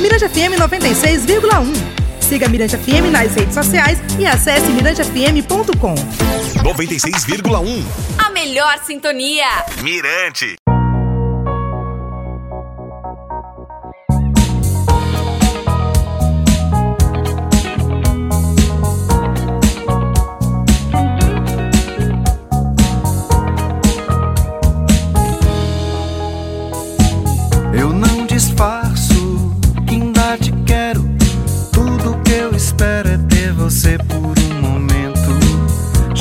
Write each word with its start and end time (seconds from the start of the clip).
Mirante 0.00 0.28
FM 0.28 0.58
96,1. 0.58 1.72
Siga 2.20 2.48
Mirante 2.48 2.76
FM 2.76 3.10
nas 3.10 3.34
redes 3.34 3.54
sociais 3.54 3.98
e 4.18 4.26
acesse 4.26 4.66
mirantefm.com. 4.70 5.94
96,1. 5.94 7.84
A 8.18 8.30
melhor 8.30 8.78
sintonia. 8.84 9.46
Mirante. 9.82 10.56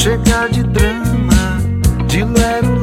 Chega 0.05 0.47
de 0.49 0.61
drama, 0.61 1.57
de 2.07 2.19
lero-lero. 2.19 2.74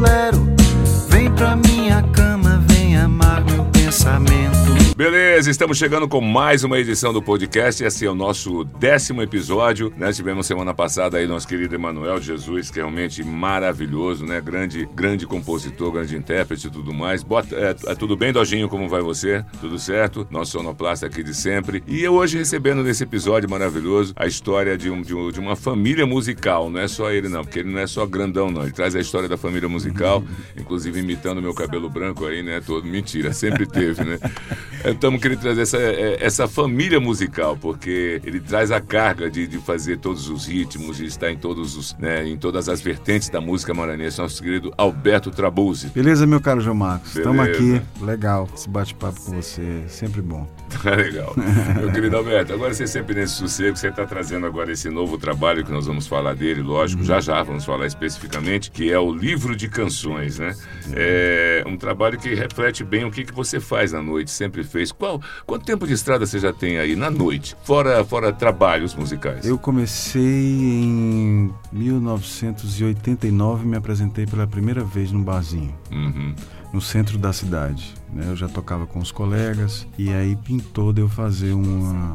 Beleza, 5.33 5.51
estamos 5.51 5.79
chegando 5.79 6.07
com 6.07 6.21
mais 6.21 6.63
uma 6.63 6.79
edição 6.79 7.11
do 7.11 7.23
podcast. 7.23 7.83
Esse 7.83 8.05
é 8.05 8.11
o 8.11 8.15
nosso 8.15 8.65
décimo 8.65 9.23
episódio. 9.23 9.91
Nós 9.97 10.15
tivemos 10.15 10.47
semana 10.47 10.75
passada 10.75 11.17
aí 11.17 11.27
nosso 11.27 11.49
querido 11.49 11.75
Emanuel 11.75 12.21
Jesus, 12.21 12.71
que 12.71 12.79
é 12.79 12.83
realmente 12.83 13.25
maravilhoso, 13.25 14.27
né? 14.27 14.43
Grande, 14.43 14.87
grande 14.95 15.27
compositor, 15.27 15.91
grande 15.91 16.15
intérprete 16.19 16.67
e 16.67 16.71
tudo 16.71 16.93
mais. 16.93 17.23
Bota, 17.23 17.57
é, 17.57 17.75
é 17.93 17.95
tudo 17.95 18.15
bem, 18.15 18.31
Dojinho? 18.31 18.69
Como 18.69 18.91
vai 18.91 19.01
você? 19.01 19.43
Tudo 19.59 19.79
certo? 19.79 20.29
Nosso 20.31 20.51
sonoplasta 20.53 21.07
aqui 21.07 21.23
de 21.23 21.33
sempre. 21.33 21.83
E 21.87 22.03
eu 22.03 22.13
hoje 22.13 22.37
recebendo 22.37 22.83
nesse 22.83 23.03
episódio 23.05 23.49
maravilhoso 23.49 24.13
a 24.15 24.27
história 24.27 24.77
de, 24.77 24.91
um, 24.91 25.01
de, 25.01 25.15
um- 25.15 25.31
de 25.33 25.41
uma 25.41 25.57
família 25.57 26.05
musical. 26.07 26.69
Não 26.69 26.79
é 26.79 26.87
só 26.87 27.11
ele, 27.11 27.31
não, 27.31 27.43
porque 27.43 27.61
ele 27.61 27.71
não 27.73 27.79
é 27.81 27.87
só 27.87 28.05
grandão, 28.05 28.51
não. 28.51 28.65
Ele 28.65 28.73
traz 28.73 28.95
a 28.95 29.01
história 29.01 29.31
da 29.31 29.39
família 29.39 29.67
musical, 29.69 30.23
inclusive 30.59 31.01
imitando 31.01 31.41
meu 31.41 31.55
cabelo 31.55 31.89
branco 31.89 32.27
aí, 32.27 32.43
né? 32.43 32.61
Todo 32.61 32.87
mentira, 32.87 33.33
sempre 33.33 33.65
teve, 33.65 34.05
né? 34.05 34.19
Estamos 34.85 35.23
querendo 35.33 35.41
trazer 35.41 35.63
essa, 35.63 35.79
é, 35.79 36.17
essa 36.21 36.49
família 36.49 37.01
musical, 37.01 37.57
porque 37.57 38.21
ele 38.25 38.41
traz 38.41 38.71
a 38.71 38.81
carga 38.81 39.31
de, 39.31 39.47
de 39.47 39.59
fazer 39.59 39.99
todos 39.99 40.29
os 40.29 40.47
ritmos, 40.47 40.97
de 40.97 41.07
estar 41.07 41.31
em, 41.31 41.37
todos 41.37 41.77
os, 41.77 41.97
né, 41.99 42.27
em 42.27 42.37
todas 42.37 42.69
as 42.69 42.81
vertentes 42.81 43.29
da 43.29 43.41
música 43.41 43.73
maranhense. 43.73 44.19
Nosso 44.19 44.43
querido 44.43 44.73
Alberto 44.77 45.31
Trabuzzi. 45.31 45.89
Beleza, 45.89 46.27
meu 46.27 46.41
caro 46.41 46.61
João 46.61 46.77
Marcos? 46.77 47.17
Estamos 47.17 47.47
aqui. 47.47 47.81
Legal. 48.01 48.49
Esse 48.55 48.69
bate-papo 48.69 49.21
com 49.21 49.33
você. 49.33 49.85
Sempre 49.89 50.21
bom. 50.21 50.47
Tá 50.83 50.91
legal. 50.97 51.35
Meu 51.79 51.91
querido 51.93 52.17
Alberto, 52.17 52.53
agora 52.53 52.75
você 52.75 52.87
sempre 52.87 53.15
nesse 53.15 53.35
sossego, 53.35 53.77
você 53.77 53.89
está 53.89 54.05
trazendo 54.05 54.47
agora 54.47 54.73
esse 54.73 54.89
novo 54.91 55.19
trabalho 55.19 55.65
que 55.65 55.73
nós 55.73 55.87
vamos 55.87 56.07
falar 56.07 56.35
dele, 56.35 56.63
lógico, 56.63 57.03
já 57.03 57.21
já 57.21 57.43
vamos 57.43 57.65
falar 57.65 57.87
especificamente, 57.87 58.71
que 58.71 58.91
é 58.91 58.99
o 58.99 59.13
livro 59.13 59.57
de 59.57 59.69
canções, 59.69 60.39
né? 60.39 60.55
É 60.95 61.65
um 61.67 61.77
trabalho 61.77 62.19
que 62.19 62.35
reflete 62.35 62.85
bem 62.85 63.05
o 63.05 63.11
que, 63.11 63.25
que 63.25 63.33
você 63.33 63.61
faz 63.61 63.93
na 63.93 64.03
noite, 64.03 64.31
sempre 64.31 64.65
fez. 64.65 64.93
Qual, 64.93 65.12
quanto 65.47 65.65
tempo 65.65 65.87
de 65.87 65.93
estrada 65.95 66.25
você 66.27 66.39
já 66.39 66.53
tem 66.53 66.79
aí 66.79 66.95
na 66.97 67.11
noite, 67.11 67.57
fora, 67.65 68.05
fora 68.05 68.33
trabalhos 68.33 68.95
musicais? 68.95 69.45
Eu 69.47 69.59
comecei 69.59 70.23
em 70.23 71.51
1989 71.73 73.67
me 73.67 73.77
apresentei 73.77 74.27
pela 74.27 74.47
primeira 74.47 74.83
vez 74.85 75.11
num 75.13 75.23
barzinho, 75.23 75.75
Uhum. 75.91 76.35
no 76.73 76.81
centro 76.81 77.19
da 77.19 77.33
cidade. 77.33 77.95
né? 78.13 78.27
Eu 78.29 78.37
já 78.37 78.49
tocava 78.49 78.87
com 78.87 78.99
os 78.99 79.11
colegas 79.11 79.87
e 79.99 80.11
aí 80.13 80.37
pintou 80.37 80.93
de 80.93 81.01
eu 81.01 81.09
fazer 81.09 81.53
uma, 81.53 82.15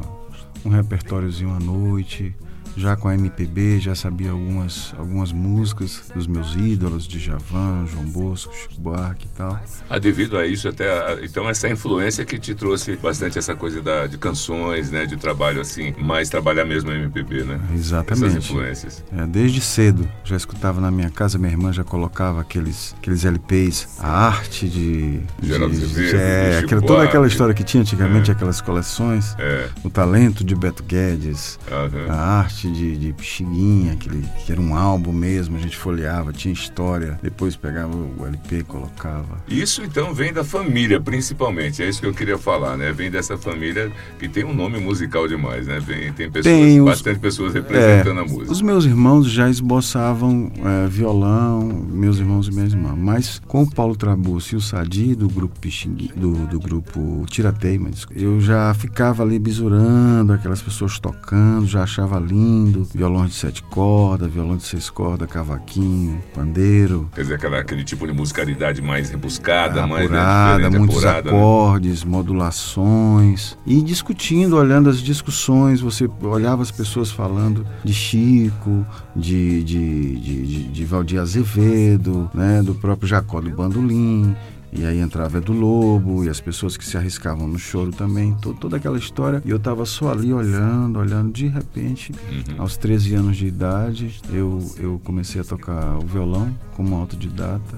um 0.64 0.68
repertóriozinho 0.70 1.52
à 1.52 1.58
noite, 1.58 2.34
já 2.78 2.96
com 2.96 3.08
a 3.08 3.14
MPB, 3.14 3.80
já 3.80 3.94
sabia 3.94 4.30
algumas, 4.30 4.94
algumas 4.96 5.32
músicas 5.32 6.04
dos 6.14 6.26
meus 6.26 6.54
ídolos, 6.54 7.06
de 7.06 7.18
Javan, 7.18 7.86
João 7.86 8.04
Bosco, 8.06 8.54
Chico 8.54 8.80
Buarque 8.80 9.26
e 9.26 9.36
tal. 9.36 9.60
Ah, 9.90 9.98
devido 9.98 10.36
a 10.38 10.46
isso, 10.46 10.68
até. 10.68 10.88
a- 10.90 11.18
então, 11.22 11.48
essa 11.48 11.68
influência 11.68 12.24
que 12.24 12.38
te 12.38 12.54
trouxe 12.54 12.96
bastante 12.96 13.38
essa 13.38 13.54
coisa 13.54 13.80
da, 13.82 14.06
de 14.06 14.16
canções, 14.18 14.90
né? 14.90 15.06
De 15.06 15.16
trabalho 15.16 15.60
assim, 15.60 15.92
mais 15.98 16.28
trabalhar 16.28 16.64
mesmo 16.64 16.90
a 16.90 16.94
MPB, 16.94 17.44
né? 17.44 17.60
Exatamente. 17.74 18.26
Essas 18.26 18.44
influências. 18.44 19.04
É, 19.12 19.26
desde 19.26 19.60
cedo, 19.60 20.08
já 20.24 20.36
escutava 20.36 20.80
na 20.80 20.90
minha 20.90 21.10
casa, 21.10 21.38
minha 21.38 21.50
irmã 21.50 21.72
já 21.72 21.82
colocava 21.84 22.40
aqueles, 22.40 22.94
aqueles 22.98 23.24
LPs, 23.24 23.98
a 23.98 24.08
arte 24.28 24.68
de. 24.68 25.20
Geraldo 25.42 25.74
de, 25.76 25.84
Azevedo, 25.84 26.10
de- 26.10 26.16
é, 26.16 26.52
Chico 26.54 26.66
aquela- 26.66 26.82
toda 26.82 27.02
aquela 27.02 27.26
história 27.26 27.54
que 27.54 27.64
tinha 27.64 27.80
antigamente, 27.82 28.30
aquelas 28.30 28.60
coleções, 28.60 29.34
É. 29.38 29.68
o 29.82 29.90
talento 29.90 30.44
de 30.44 30.54
Beto 30.54 30.82
Guedes, 30.84 31.58
aham. 31.70 32.06
a 32.12 32.14
arte 32.40 32.67
de, 32.72 32.96
de 32.96 33.12
Pixinguinha, 33.12 33.92
aquele, 33.92 34.24
que 34.44 34.52
era 34.52 34.60
um 34.60 34.74
álbum 34.74 35.12
mesmo, 35.12 35.56
a 35.56 35.60
gente 35.60 35.76
folheava, 35.76 36.32
tinha 36.32 36.52
história, 36.52 37.18
depois 37.22 37.56
pegava 37.56 37.94
o 37.96 38.26
LP 38.26 38.58
e 38.58 38.62
colocava. 38.64 39.42
Isso 39.48 39.82
então 39.82 40.12
vem 40.14 40.32
da 40.32 40.44
família, 40.44 41.00
principalmente. 41.00 41.82
É 41.82 41.88
isso 41.88 42.00
que 42.00 42.06
eu 42.06 42.14
queria 42.14 42.38
falar, 42.38 42.76
né? 42.76 42.92
Vem 42.92 43.10
dessa 43.10 43.36
família 43.36 43.90
que 44.18 44.28
tem 44.28 44.44
um 44.44 44.54
nome 44.54 44.78
musical 44.78 45.26
demais, 45.28 45.66
né? 45.66 45.78
Vem, 45.80 46.12
tem 46.12 46.30
pessoas, 46.30 46.54
Tem 46.54 46.80
os- 46.80 46.86
bastante 46.86 47.18
pessoas 47.20 47.54
representando 47.54 48.18
É, 48.18 48.22
a 48.22 48.24
música. 48.24 48.52
Os 48.52 48.62
meus 48.62 48.84
irmãos 48.84 49.30
já 49.30 49.48
esboçavam 49.48 50.50
é, 50.64 50.86
violão, 50.88 51.62
meus 51.90 52.18
irmãos 52.18 52.48
e 52.48 52.52
minhas 52.52 52.72
irmãs. 52.72 52.96
Mas 52.98 53.40
com 53.46 53.62
o 53.62 53.70
Paulo 53.70 53.96
Trabucci 53.96 54.54
e 54.54 54.58
o 54.58 54.60
Sadi, 54.60 55.14
do 55.14 55.28
grupo 55.28 55.58
Pixingui, 55.60 56.10
do, 56.16 56.46
do 56.46 56.58
grupo 56.60 57.24
Tirateima, 57.26 57.90
eu 58.14 58.40
já 58.40 58.72
ficava 58.74 59.22
ali 59.22 59.38
bisurando 59.38 60.32
aquelas 60.32 60.60
pessoas 60.62 60.98
tocando, 60.98 61.66
já 61.66 61.82
achava 61.82 62.18
lindo. 62.18 62.57
Violão 62.94 63.26
de 63.26 63.34
sete 63.34 63.62
cordas, 63.62 64.30
violão 64.30 64.56
de 64.56 64.62
seis 64.64 64.90
cordas, 64.90 65.28
cavaquinho, 65.30 66.22
pandeiro. 66.34 67.08
Quer 67.14 67.22
dizer, 67.22 67.34
aquela, 67.34 67.58
aquele 67.58 67.84
tipo 67.84 68.06
de 68.06 68.12
musicalidade 68.12 68.80
mais 68.82 69.10
rebuscada, 69.10 69.86
mais 69.86 70.10
né, 70.10 70.18
apurada, 70.18 70.70
muitos 70.70 70.96
apurada, 70.98 71.30
né? 71.30 71.36
acordes, 71.36 72.04
modulações 72.04 73.56
e 73.66 73.80
discutindo, 73.82 74.56
olhando 74.56 74.90
as 74.90 74.98
discussões, 74.98 75.80
você 75.80 76.08
olhava 76.22 76.62
as 76.62 76.70
pessoas 76.70 77.10
falando 77.10 77.66
de 77.84 77.92
Chico, 77.92 78.86
de, 79.14 79.62
de, 79.64 80.16
de, 80.16 80.46
de, 80.46 80.64
de 80.64 80.84
Valdir 80.84 81.20
Azevedo, 81.20 82.30
né, 82.32 82.62
do 82.62 82.74
próprio 82.74 83.08
Jacó 83.08 83.40
do 83.40 83.50
Bandolim. 83.50 84.34
E 84.72 84.84
aí 84.84 84.98
entrava 84.98 85.38
Edu 85.38 85.52
Lobo 85.52 86.24
e 86.24 86.28
as 86.28 86.40
pessoas 86.40 86.76
que 86.76 86.84
se 86.84 86.96
arriscavam 86.96 87.48
no 87.48 87.58
choro 87.58 87.90
também, 87.90 88.34
to- 88.34 88.52
toda 88.54 88.76
aquela 88.76 88.98
história. 88.98 89.42
E 89.44 89.50
eu 89.50 89.58
tava 89.58 89.86
só 89.86 90.10
ali 90.12 90.32
olhando, 90.32 90.98
olhando. 90.98 91.32
De 91.32 91.46
repente, 91.48 92.12
Uhum. 92.30 92.60
aos 92.62 92.76
13 92.76 93.14
anos 93.14 93.36
de 93.36 93.46
idade, 93.46 94.20
eu, 94.30 94.58
eu 94.78 95.00
comecei 95.04 95.40
a 95.40 95.44
tocar 95.44 95.96
o 95.98 96.06
violão 96.06 96.54
como 96.76 96.94
autodidata. 96.96 97.76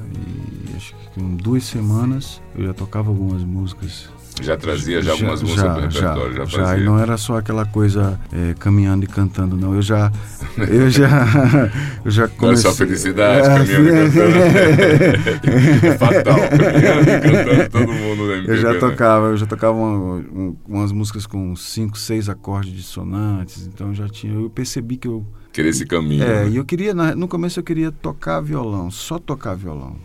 E 0.72 0.76
acho 0.76 0.94
que 1.14 1.20
em 1.20 1.36
duas 1.36 1.64
semanas 1.64 2.42
eu 2.56 2.66
já 2.66 2.74
tocava 2.74 3.08
algumas 3.08 3.42
músicas 3.44 4.08
Já 4.42 4.56
trazia 4.56 5.02
já 5.02 5.12
algumas 5.12 5.42
músicas 5.42 5.62
pro 5.64 5.80
repertório, 5.82 6.36
já, 6.36 6.44
já, 6.44 6.58
fazia. 6.64 6.82
e 6.82 6.84
não 6.84 6.98
era 6.98 7.16
só 7.16 7.36
aquela 7.38 7.64
coisa 7.66 8.18
é, 8.32 8.54
caminhando 8.58 9.04
e 9.04 9.06
cantando, 9.08 9.56
não. 9.56 9.74
Eu 9.74 9.82
já, 9.82 10.10
eu 10.56 10.90
já, 10.90 11.70
eu 12.04 12.10
já 12.10 12.22
Não 12.26 12.32
é 12.34 12.36
comecei. 12.36 12.70
só 12.70 12.76
felicidade, 12.76 13.46
É, 13.46 13.58
caminhando 13.58 14.08
e 14.08 14.12
cantando. 14.12 15.86
É 15.86 15.96
fatal, 15.98 16.36
caminhando 16.36 17.10
e 17.10 17.20
cantando 17.20 17.70
todo 17.70 17.92
mundo 17.92 18.26
na 18.28 18.32
MPB, 18.34 18.52
Eu 18.52 18.56
já 18.56 18.72
né? 18.72 18.78
tocava, 18.78 19.26
eu 19.28 19.36
já 19.36 19.46
tocava 19.46 19.76
uma- 19.76 20.16
um- 20.16 20.56
umas 20.68 20.92
músicas 20.92 21.26
com 21.26 21.54
cinco, 21.56 21.98
seis 21.98 22.28
acordes 22.28 22.72
dissonantes, 22.72 23.66
então 23.66 23.94
já 23.94 24.08
tinha. 24.08 24.32
Eu 24.34 24.48
percebi 24.50 24.96
que 24.96 25.08
eu. 25.08 25.24
Querer 25.52 25.70
esse 25.70 25.84
caminho. 25.84 26.22
É, 26.22 26.44
né? 26.44 26.48
e 26.50 26.56
eu 26.56 26.64
queria, 26.64 26.94
no 26.94 27.26
começo 27.26 27.58
eu 27.58 27.64
queria 27.64 27.90
tocar 27.90 28.40
violão, 28.40 28.90
só 28.90 29.18
tocar 29.18 29.54
violão. 29.54 29.96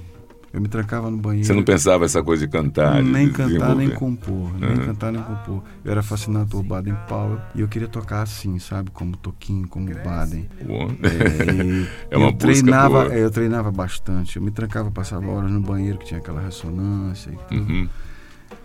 Eu 0.55 0.61
me 0.61 0.69
trancava 0.69 1.11
no 1.11 1.17
banheiro. 1.17 1.45
Você 1.45 1.53
não 1.53 1.63
pensava 1.63 2.05
essa 2.05 2.23
coisa 2.23 2.45
de 2.47 2.49
cantar? 2.51 3.03
de 3.03 3.09
nem 3.09 3.29
cantar, 3.29 3.75
nem 3.75 3.89
compor. 3.89 4.57
Nem 4.57 4.69
Uhum. 4.69 4.85
cantar, 4.85 5.11
nem 5.11 5.21
compor. 5.21 5.61
Eu 5.83 5.91
era 5.91 6.01
fascinado 6.01 6.47
por 6.47 6.63
Baden 6.63 6.95
Powell 7.09 7.41
e 7.53 7.59
eu 7.59 7.67
queria 7.67 7.89
tocar 7.89 8.21
assim, 8.21 8.57
sabe? 8.57 8.89
Como 8.89 9.17
Toquinho, 9.17 9.67
como 9.67 9.93
Baden. 9.93 10.47
Bom. 10.65 10.89
É, 11.03 11.51
e 11.51 11.87
É 12.09 12.17
uma 12.17 12.29
eu 12.29 12.33
treinava, 12.33 13.03
boa. 13.03 13.13
é, 13.13 13.21
eu 13.21 13.29
treinava 13.29 13.69
bastante. 13.69 14.37
Eu 14.37 14.41
me 14.43 14.49
trancava, 14.49 14.89
passava 14.89 15.27
horas 15.29 15.51
no 15.51 15.59
banheiro 15.59 15.97
que 15.97 16.05
tinha 16.05 16.21
aquela 16.21 16.39
ressonância 16.39 17.31
e 17.31 17.35
tudo. 17.49 17.69
Uhum. 17.69 17.89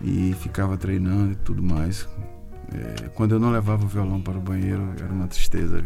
E 0.01 0.33
ficava 0.39 0.77
treinando 0.77 1.33
e 1.33 1.37
tudo 1.37 1.61
mais. 1.61 2.09
É, 2.73 3.09
quando 3.15 3.35
eu 3.35 3.41
não 3.41 3.51
levava 3.51 3.85
o 3.85 3.89
violão 3.89 4.21
para 4.21 4.39
o 4.39 4.41
banheiro, 4.41 4.91
era 5.03 5.13
uma 5.13 5.27
tristeza. 5.27 5.83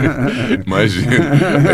Imagina, 0.66 1.10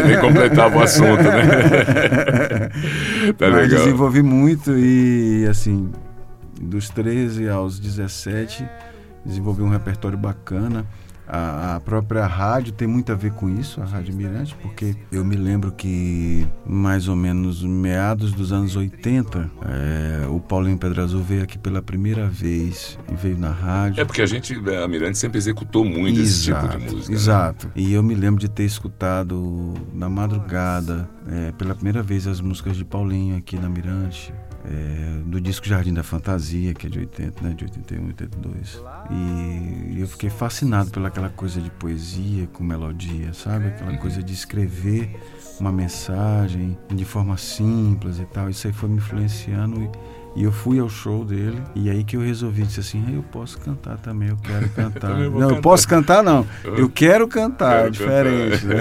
nem 0.07 0.19
completava 0.21 0.79
o 0.79 0.83
assunto, 0.83 1.23
né? 1.23 2.69
tá 3.39 3.49
Mas 3.49 3.55
legal. 3.55 3.85
desenvolvi 3.85 4.23
muito 4.23 4.77
e, 4.77 5.47
assim, 5.49 5.93
dos 6.61 6.89
13 6.89 7.49
aos 7.49 7.79
17, 7.79 8.69
desenvolvi 9.25 9.63
um 9.63 9.69
repertório 9.69 10.19
bacana. 10.19 10.85
A, 11.33 11.77
a 11.77 11.81
própria 11.81 12.27
rádio 12.27 12.73
tem 12.73 12.89
muito 12.89 13.13
a 13.13 13.15
ver 13.15 13.31
com 13.33 13.49
isso, 13.49 13.81
a 13.81 13.85
Rádio 13.85 14.15
Mirante, 14.15 14.57
porque 14.61 14.97
eu 15.13 15.25
me 15.25 15.37
lembro 15.37 15.71
que 15.71 16.45
mais 16.67 17.07
ou 17.07 17.15
menos 17.15 17.63
meados 17.63 18.33
dos 18.33 18.53
anos 18.53 18.75
80, 18.75 19.49
é, 19.65 20.27
o 20.27 20.41
Paulinho 20.41 20.77
Pedra 20.77 21.05
Azul 21.05 21.23
veio 21.23 21.45
aqui 21.45 21.57
pela 21.57 21.81
primeira 21.81 22.27
vez 22.27 22.99
e 23.11 23.15
veio 23.15 23.39
na 23.39 23.51
rádio. 23.51 24.01
É 24.01 24.05
porque 24.05 24.23
a 24.23 24.27
gente, 24.27 24.55
a 24.83 24.89
Mirante 24.89 25.19
sempre 25.19 25.39
executou 25.39 25.85
muito 25.85 26.21
esse 26.21 26.45
tipo 26.47 26.67
de 26.69 26.79
música. 26.79 27.09
né? 27.11 27.15
Exato. 27.15 27.71
E 27.77 27.93
eu 27.93 28.03
me 28.03 28.15
lembro 28.15 28.41
de 28.41 28.49
ter 28.49 28.65
escutado 28.65 29.75
na 29.95 30.09
madrugada, 30.09 31.09
é, 31.31 31.53
pela 31.53 31.75
primeira 31.75 32.03
vez, 32.03 32.27
as 32.27 32.41
músicas 32.41 32.77
de 32.77 32.85
Paulinho 32.85 33.37
aqui 33.37 33.57
na 33.57 33.69
Mirante. 33.69 34.33
é, 34.65 35.21
do 35.25 35.41
disco 35.41 35.67
Jardim 35.67 35.95
da 35.95 36.03
Fantasia, 36.03 36.75
que 36.75 36.87
é 36.87 36.91
de 36.91 36.99
80, 36.99 37.43
né, 37.43 37.55
de 37.57 37.65
81, 37.65 38.07
82. 38.09 38.83
E 39.11 40.01
eu 40.01 40.07
fiquei 40.07 40.29
fascinado 40.29 40.91
pelaquela 40.91 41.31
coisa 41.31 41.61
de 41.63 41.71
poesia 41.71 42.47
com 42.53 42.63
melodia, 42.63 43.33
sabe? 43.33 43.69
Aquela 43.69 43.97
coisa 43.97 44.23
de 44.23 44.35
escrever 44.35 45.17
uma 45.59 45.73
mensagem 45.73 46.77
de 46.95 47.05
forma 47.07 47.37
simples 47.39 48.19
e 48.19 48.25
tal. 48.27 48.51
Isso 48.51 48.67
aí 48.67 48.73
foi 48.73 48.89
me 48.91 48.97
influenciando 48.97 49.81
e, 50.37 50.41
e 50.41 50.45
eu 50.45 50.53
fui 50.53 50.79
ao 50.79 50.89
show 50.91 51.25
dele 51.25 51.61
e 51.75 51.89
aí 51.89 52.05
que 52.05 52.17
eu 52.17 52.21
resolvi 52.21 52.63
disse 52.63 52.81
assim, 52.81 53.03
"Ah, 53.09 53.13
eu 53.13 53.23
posso 53.23 53.59
cantar 53.59 53.97
também, 53.99 54.29
eu 54.29 54.37
quero 54.37 54.69
cantar. 54.77 55.15
Vou 55.31 55.41
não, 55.41 55.43
eu 55.43 55.49
cantar. 55.49 55.63
posso 55.63 55.89
cantar 55.89 56.23
não. 56.23 56.47
Eu 56.65 56.89
quero 56.91 57.27
cantar, 57.27 57.77
é 57.77 57.81
Quero 57.83 57.91
diferente, 57.93 58.67
cantar. 58.67 58.77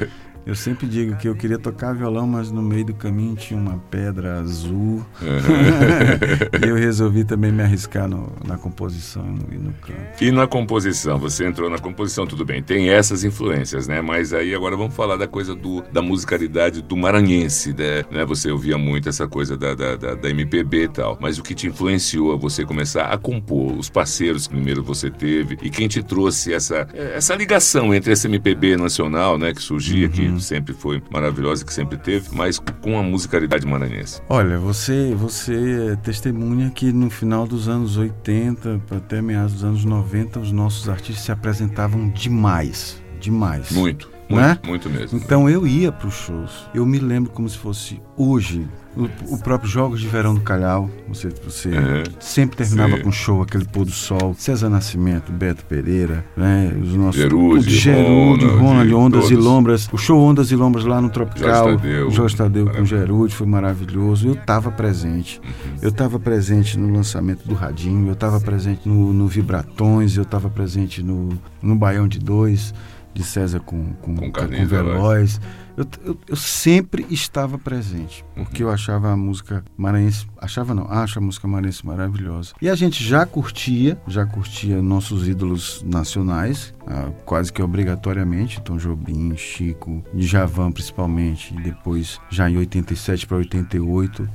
né? 0.00 0.08
Eu 0.46 0.54
sempre 0.54 0.86
digo 0.86 1.16
que 1.16 1.28
eu 1.28 1.34
queria 1.34 1.58
tocar 1.58 1.92
violão, 1.94 2.26
mas 2.26 2.50
no 2.50 2.62
meio 2.62 2.84
do 2.86 2.94
caminho 2.94 3.36
tinha 3.36 3.58
uma 3.60 3.78
pedra 3.90 4.40
azul. 4.40 5.04
e 6.64 6.68
eu 6.68 6.74
resolvi 6.76 7.24
também 7.24 7.52
me 7.52 7.62
arriscar 7.62 8.08
no- 8.08 8.32
na 8.46 8.56
composição 8.56 9.24
e 9.50 9.56
no 9.56 9.72
canto. 9.74 10.22
E 10.22 10.30
na 10.30 10.46
composição, 10.46 11.18
você 11.18 11.46
entrou 11.46 11.68
na 11.70 11.78
composição, 11.78 12.26
tudo 12.26 12.44
bem, 12.44 12.62
tem 12.62 12.88
essas 12.90 13.24
influências, 13.24 13.86
né? 13.86 14.00
Mas 14.00 14.32
aí 14.32 14.54
agora 14.54 14.76
vamos 14.76 14.94
falar 14.94 15.16
da 15.16 15.26
coisa 15.26 15.54
do, 15.54 15.82
da 15.92 16.02
musicalidade 16.02 16.82
do 16.82 16.96
maranhense, 16.96 17.74
né? 17.76 18.04
Né? 18.10 18.24
Você 18.24 18.50
ouvia 18.50 18.78
muito 18.78 19.08
essa 19.08 19.28
coisa 19.28 19.56
da, 19.56 19.74
da, 19.74 19.96
da, 19.96 20.14
da 20.14 20.30
MPB 20.30 20.84
e 20.84 20.88
tal. 20.88 21.18
Mas 21.20 21.38
o 21.38 21.42
que 21.42 21.54
te 21.54 21.66
influenciou 21.66 22.32
a 22.32 22.36
você 22.36 22.64
começar 22.64 23.04
a 23.06 23.18
compor? 23.18 23.72
Os 23.78 23.88
parceiros 23.90 24.46
que 24.46 24.54
primeiro 24.54 24.82
você 24.82 25.10
teve 25.10 25.56
e 25.62 25.70
quem 25.70 25.86
te 25.88 26.02
trouxe 26.02 26.52
essa, 26.52 26.86
essa 26.94 27.34
ligação 27.34 27.94
entre 27.94 28.12
essa 28.12 28.26
MPB 28.26 28.76
nacional, 28.76 29.38
né? 29.38 29.52
Que 29.52 29.62
surgia, 29.62 30.08
que 30.08 30.29
sempre 30.38 30.74
foi 30.74 31.02
maravilhosa, 31.10 31.64
que 31.64 31.72
sempre 31.72 31.96
teve, 31.96 32.28
mas 32.32 32.58
com 32.58 32.98
a 32.98 33.02
musicalidade 33.02 33.66
maranhense. 33.66 34.20
Olha, 34.28 34.58
você, 34.58 35.14
você 35.14 35.92
é 35.92 35.96
testemunha 35.96 36.70
que 36.70 36.92
no 36.92 37.10
final 37.10 37.46
dos 37.46 37.68
anos 37.68 37.96
80 37.96 38.80
até 38.94 39.22
meados 39.22 39.54
dos 39.54 39.64
anos 39.64 39.84
90 39.84 40.40
os 40.40 40.52
nossos 40.52 40.88
artistas 40.88 41.24
se 41.24 41.32
apresentavam 41.32 42.08
demais, 42.10 43.02
demais. 43.18 43.70
Muito, 43.72 44.10
muito, 44.30 44.42
Né? 44.46 44.58
muito 44.66 44.88
mesmo. 44.90 45.18
Então 45.18 45.48
eu 45.48 45.66
ia 45.66 45.90
para 45.92 46.08
os 46.08 46.14
shows. 46.14 46.68
Eu 46.74 46.86
me 46.86 46.98
lembro 46.98 47.30
como 47.30 47.48
se 47.48 47.58
fosse 47.58 48.00
hoje. 48.16 48.66
O, 48.96 49.04
o 49.34 49.38
próprio 49.38 49.70
Jogos 49.70 50.00
de 50.00 50.08
Verão 50.08 50.34
do 50.34 50.40
Calhau, 50.40 50.90
você, 51.06 51.28
você 51.44 51.68
Uhum. 51.68 52.02
sempre 52.18 52.56
terminava 52.56 52.96
Sim. 52.96 53.02
com 53.04 53.12
show, 53.12 53.40
aquele 53.40 53.64
pôr 53.64 53.84
do 53.84 53.92
sol. 53.92 54.34
César 54.36 54.68
Nascimento, 54.68 55.30
Beto 55.30 55.64
Pereira, 55.64 56.24
né? 56.36 56.76
Os 56.82 56.94
nossos. 56.94 57.20
Gerúde, 57.20 57.68
o 57.68 57.70
Gerúde, 57.70 58.44
Ronald, 58.46 58.60
Ronald, 58.90 58.94
Ondas 58.94 59.26
e 59.26 59.28
todos. 59.34 59.44
Lombras. 59.44 59.88
O 59.92 59.96
show 59.96 60.20
Ondas 60.20 60.50
e 60.50 60.56
Lombras 60.56 60.84
lá 60.84 61.00
no 61.00 61.08
Tropical. 61.08 61.68
Jorge 61.68 61.76
Tadeu. 61.78 62.08
o 62.08 62.10
Jorge 62.10 62.36
Tadeu 62.36 62.66
com. 62.68 62.84
Gerúde 62.84 63.32
foi 63.32 63.46
maravilhoso. 63.46 64.26
Eu 64.26 64.34
estava 64.34 64.72
presente. 64.72 65.40
Eu 65.80 65.90
estava 65.90 66.18
presente 66.18 66.76
no 66.76 66.92
lançamento 66.92 67.46
do 67.46 67.54
Radinho, 67.54 68.08
eu 68.08 68.14
estava 68.14 68.40
presente 68.40 68.88
no, 68.88 69.12
no 69.12 69.28
Vibratões, 69.28 70.16
eu 70.16 70.24
estava 70.24 70.50
presente 70.50 71.00
no, 71.00 71.28
no 71.62 71.76
Baião 71.76 72.08
de 72.08 72.18
Dois, 72.18 72.74
de 73.12 73.24
César 73.24 73.60
com, 73.60 73.92
com, 73.94 74.14
Com 74.14 74.26
com, 74.26 74.32
Carlinhos 74.32 74.70
Veloz. 74.70 75.40
Eu, 75.76 75.86
eu, 76.04 76.18
eu 76.28 76.36
sempre 76.36 77.06
estava 77.10 77.56
presente, 77.56 78.24
porque 78.34 78.62
eu 78.62 78.70
achava 78.70 79.10
a 79.10 79.16
música 79.16 79.64
maranhense, 79.76 80.26
achava 80.36 80.74
não, 80.74 80.90
acho 80.90 81.18
a 81.18 81.22
música 81.22 81.48
maranhense 81.48 81.86
maravilhosa. 81.86 82.52
E 82.60 82.68
a 82.68 82.74
gente 82.74 83.02
já 83.02 83.24
curtia, 83.24 83.98
já 84.06 84.26
curtia 84.26 84.82
nossos 84.82 85.26
ídolos 85.26 85.82
nacionais, 85.82 86.74
ah, 86.86 87.10
quase 87.24 87.52
que 87.52 87.62
obrigatoriamente, 87.62 88.60
Tom 88.60 88.76
Jobim, 88.76 89.34
Chico, 89.36 90.04
Djavan 90.12 90.70
principalmente, 90.70 91.54
e 91.54 91.60
depois 91.62 92.20
já 92.28 92.50
em 92.50 92.58
87 92.58 93.26
para 93.26 93.38
88, 93.38 94.28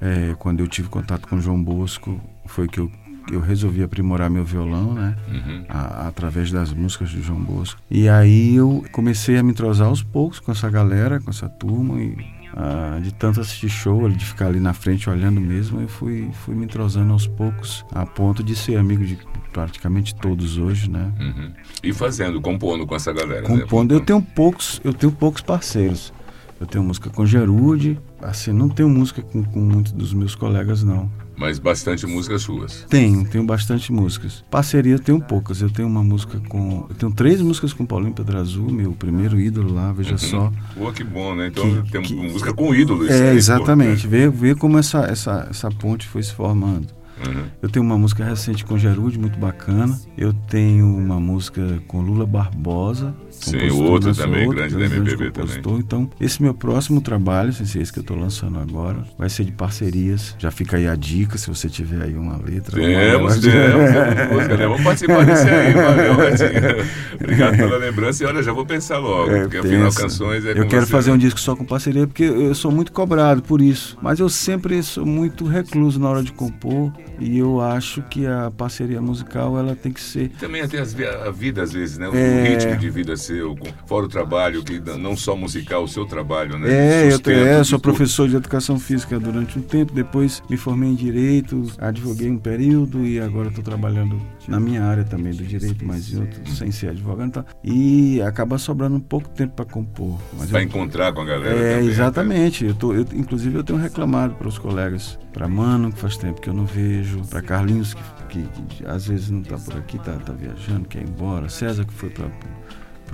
é, 0.00 0.34
quando 0.38 0.60
eu 0.60 0.68
tive 0.68 0.88
contato 0.88 1.26
com 1.26 1.40
João 1.40 1.62
Bosco, 1.62 2.20
foi 2.46 2.68
que 2.68 2.78
eu, 2.78 2.90
eu 3.30 3.40
resolvi 3.40 3.82
aprimorar 3.82 4.28
meu 4.30 4.44
violão, 4.44 4.94
né? 4.94 5.16
Uhum. 5.28 5.64
a- 5.68 6.08
através 6.08 6.50
das 6.52 6.72
músicas 6.72 7.10
de 7.10 7.22
João 7.22 7.40
Bosco. 7.40 7.80
E 7.90 8.08
aí 8.08 8.54
eu 8.56 8.84
comecei 8.92 9.36
a 9.38 9.42
me 9.42 9.50
entrosar 9.50 9.88
aos 9.88 10.02
poucos 10.02 10.38
com 10.40 10.52
essa 10.52 10.68
galera, 10.70 11.20
com 11.20 11.30
essa 11.30 11.48
turma 11.48 12.00
e 12.02 12.16
ah, 12.56 13.00
de 13.02 13.12
tanto 13.12 13.40
assistir 13.40 13.68
show, 13.68 14.08
de 14.08 14.24
ficar 14.24 14.46
ali 14.46 14.60
na 14.60 14.72
frente 14.72 15.10
olhando 15.10 15.40
mesmo, 15.40 15.80
eu 15.80 15.88
fui, 15.88 16.30
fui 16.44 16.54
me 16.54 16.64
entrosando 16.64 17.12
aos 17.12 17.26
poucos, 17.26 17.84
a 17.92 18.06
ponto 18.06 18.44
de 18.44 18.54
ser 18.54 18.76
amigo 18.76 19.04
de 19.04 19.18
praticamente 19.52 20.14
todos 20.14 20.56
hoje, 20.56 20.88
né? 20.88 21.10
Uhum. 21.18 21.50
E 21.82 21.92
fazendo, 21.92 22.40
compondo 22.40 22.86
com 22.86 22.94
essa 22.94 23.12
galera. 23.12 23.48
né? 23.48 23.60
Compondo, 23.62 23.92
eu 23.92 24.00
tenho 24.00 24.22
poucos, 24.22 24.80
eu 24.84 24.92
tenho 24.94 25.10
poucos 25.12 25.40
parceiros. 25.42 26.12
Eu 26.60 26.66
tenho 26.68 26.84
música 26.84 27.10
com 27.10 27.26
Gerude, 27.26 27.98
assim, 28.24 28.52
não 28.52 28.68
tenho 28.68 28.88
música 28.88 29.22
com, 29.22 29.42
com 29.44 29.60
muitos 29.60 29.92
dos 29.92 30.12
meus 30.12 30.34
colegas, 30.34 30.82
não. 30.82 31.10
Mas 31.36 31.58
bastante 31.58 32.06
músicas 32.06 32.42
suas. 32.42 32.86
Tenho, 32.88 33.24
tenho 33.28 33.44
bastante 33.44 33.92
músicas. 33.92 34.44
Parceria 34.48 34.98
tenho 35.00 35.20
poucas. 35.20 35.60
Eu 35.60 35.68
tenho 35.68 35.88
uma 35.88 36.02
música 36.02 36.40
com. 36.48 36.86
Eu 36.88 36.94
tenho 36.94 37.12
três 37.12 37.40
músicas 37.40 37.72
com 37.72 37.84
Paulinho 37.84 38.12
Pedro 38.12 38.38
Azul, 38.38 38.70
meu 38.70 38.92
primeiro 38.92 39.40
ídolo 39.40 39.74
lá, 39.74 39.92
veja 39.92 40.16
só. 40.16 40.52
Pô, 40.76 40.92
que 40.92 41.02
bom, 41.02 41.34
né? 41.34 41.48
Então 41.48 41.82
Que- 41.82 41.90
tem 41.90 42.02
que- 42.02 42.14
música 42.14 42.52
com 42.54 42.72
ídolos. 42.72 43.10
É, 43.10 43.34
exatamente. 43.34 44.04
pô, 44.04 44.10
Ver, 44.10 44.30
ver 44.30 44.56
como 44.56 44.78
essa, 44.78 45.00
essa, 45.06 45.48
essa 45.50 45.68
ponte 45.70 46.06
foi 46.06 46.22
se 46.22 46.32
formando. 46.32 46.86
Uhum. 47.26 47.44
Eu 47.62 47.68
tenho 47.68 47.84
uma 47.84 47.96
música 47.96 48.24
recente 48.24 48.64
com 48.64 48.76
Gerude, 48.76 49.18
muito 49.18 49.38
bacana. 49.38 49.98
Eu 50.16 50.32
tenho 50.32 50.86
uma 50.86 51.18
música 51.20 51.62
com 51.86 52.00
Lula 52.00 52.26
Barbosa. 52.26 53.14
Sim, 53.30 53.68
outro 53.70 54.14
também, 54.14 54.46
outro, 54.46 54.56
grande 54.56 54.74
da 54.76 54.84
MPB 54.96 55.30
compositor. 55.30 55.78
Então, 55.78 56.10
esse 56.20 56.40
meu 56.42 56.54
próximo 56.54 57.00
trabalho, 57.00 57.50
esse 57.50 57.78
esse 57.78 57.92
que 57.92 57.98
eu 57.98 58.02
estou 58.02 58.16
lançando 58.16 58.58
agora, 58.58 59.04
vai 59.18 59.28
ser 59.28 59.44
de 59.44 59.52
parcerias. 59.52 60.34
Já 60.38 60.50
fica 60.50 60.76
aí 60.76 60.86
a 60.86 60.94
dica, 60.94 61.36
se 61.36 61.48
você 61.48 61.68
tiver 61.68 62.02
aí 62.02 62.14
uma 62.14 62.36
letra. 62.36 62.76
Temos, 62.80 63.38
temos, 63.38 63.42
temos 63.42 64.32
música, 64.32 64.56
né? 64.56 64.66
Vamos 64.66 64.82
participar 64.82 65.24
desse 65.26 65.48
aí, 65.48 65.72
valeu, 65.72 66.14
Ratinho. 66.14 66.86
Obrigado 67.20 67.56
pela 67.56 67.76
lembrança 67.78 68.22
e 68.22 68.26
olha, 68.26 68.42
já 68.42 68.52
vou 68.52 68.64
pensar 68.66 68.98
logo, 68.98 69.30
É, 69.30 69.40
porque 69.42 69.58
afinal 69.58 69.84
pensa. 69.84 70.02
canções 70.02 70.44
é 70.44 70.50
Eu 70.52 70.66
quero 70.66 70.86
você, 70.86 70.92
fazer 70.92 71.10
né? 71.10 71.16
um 71.16 71.18
disco 71.18 71.40
só 71.40 71.54
com 71.56 71.64
parceria 71.64 72.06
porque 72.06 72.24
eu 72.24 72.54
sou 72.54 72.70
muito 72.70 72.92
cobrado 72.92 73.42
por 73.42 73.60
isso. 73.60 73.96
Mas 74.00 74.20
eu 74.20 74.28
sempre 74.28 74.82
sou 74.82 75.04
muito 75.04 75.44
recluso 75.46 75.98
na 76.00 76.08
hora 76.08 76.22
de 76.22 76.32
compor 76.32 76.92
e 77.18 77.38
eu 77.38 77.60
acho 77.60 78.02
que 78.02 78.26
a 78.26 78.50
parceria 78.50 79.00
musical 79.00 79.58
ela 79.58 79.76
tem 79.76 79.92
que 79.92 80.00
ser 80.00 80.30
Também 80.40 80.62
até 80.62 80.78
as 80.78 80.94
a 80.98 81.30
vida, 81.30 81.62
às 81.62 81.72
vezes, 81.72 81.98
né? 81.98 82.08
O 82.08 82.14
É. 82.14 82.48
ritmo 82.48 82.76
de 82.76 82.90
vida 82.90 83.16
seu, 83.16 83.56
fora 83.86 84.06
o 84.06 84.08
trabalho, 84.08 84.62
que 84.62 84.80
não 84.98 85.16
só 85.16 85.36
musical, 85.36 85.84
o 85.84 85.88
seu 85.88 86.04
trabalho, 86.06 86.58
né? 86.58 86.68
É, 86.70 87.06
eu, 87.06 87.12
Sustento 87.12 87.30
é, 87.30 87.60
de 87.60 87.68
sou 87.68 87.78
professor 87.78 88.28
de 88.28 88.36
educação 88.36 88.78
física 88.78 89.18
durante 89.18 89.58
um 89.58 89.62
tempo, 89.62 89.92
depois 89.92 90.42
me 90.48 90.56
formei 90.56 90.90
em 90.90 90.94
direito, 90.94 91.62
advoguei 91.78 92.30
um 92.30 92.38
período 92.38 93.04
e 93.06 93.20
agora 93.20 93.48
estou 93.48 93.62
trabalhando 93.64 94.20
na 94.48 94.60
minha 94.60 94.84
área 94.84 95.04
também 95.04 95.32
do 95.32 95.42
direito, 95.44 95.84
mas 95.84 96.12
em 96.12 96.20
outro, 96.20 96.50
sem 96.50 96.70
ser 96.70 96.90
advogado. 96.90 97.30
Tá? 97.32 97.44
E 97.62 98.20
acaba 98.22 98.58
sobrando 98.58 98.96
um 98.96 99.00
pouco 99.00 99.28
tempo 99.30 99.54
para 99.54 99.64
compor. 99.64 100.18
Eu- 100.50 100.60
encontrar 100.60 101.12
com 101.12 101.20
a 101.22 101.24
galera 101.24 101.54
É, 101.54 101.70
também, 101.74 101.84
né? 101.86 101.90
exatamente. 101.92 102.64
Eu 102.64 102.74
tô, 102.74 102.92
eu, 102.94 103.06
inclusive, 103.14 103.56
eu 103.56 103.64
tenho 103.64 103.78
reclamado 103.78 104.34
para 104.34 104.48
os 104.48 104.58
colegas, 104.58 105.18
para 105.32 105.48
Mano, 105.48 105.92
que 105.92 105.98
faz 105.98 106.16
tempo 106.16 106.40
que 106.40 106.48
eu 106.48 106.54
não 106.54 106.64
vejo, 106.66 107.22
para 107.28 107.40
Carlinhos, 107.42 107.94
que, 108.28 108.42
que- 108.42 108.62
que 108.68 108.86
às 108.86 109.06
vezes 109.06 109.30
não 109.30 109.42
tá 109.42 109.56
por 109.58 109.76
aqui, 109.76 109.98
tá, 109.98 110.12
tá 110.14 110.32
viajando, 110.32 110.88
quer 110.88 111.02
ir 111.02 111.08
embora, 111.08 111.48
César, 111.48 111.84
que 111.84 111.92
foi 111.92 112.10
para 112.10 112.26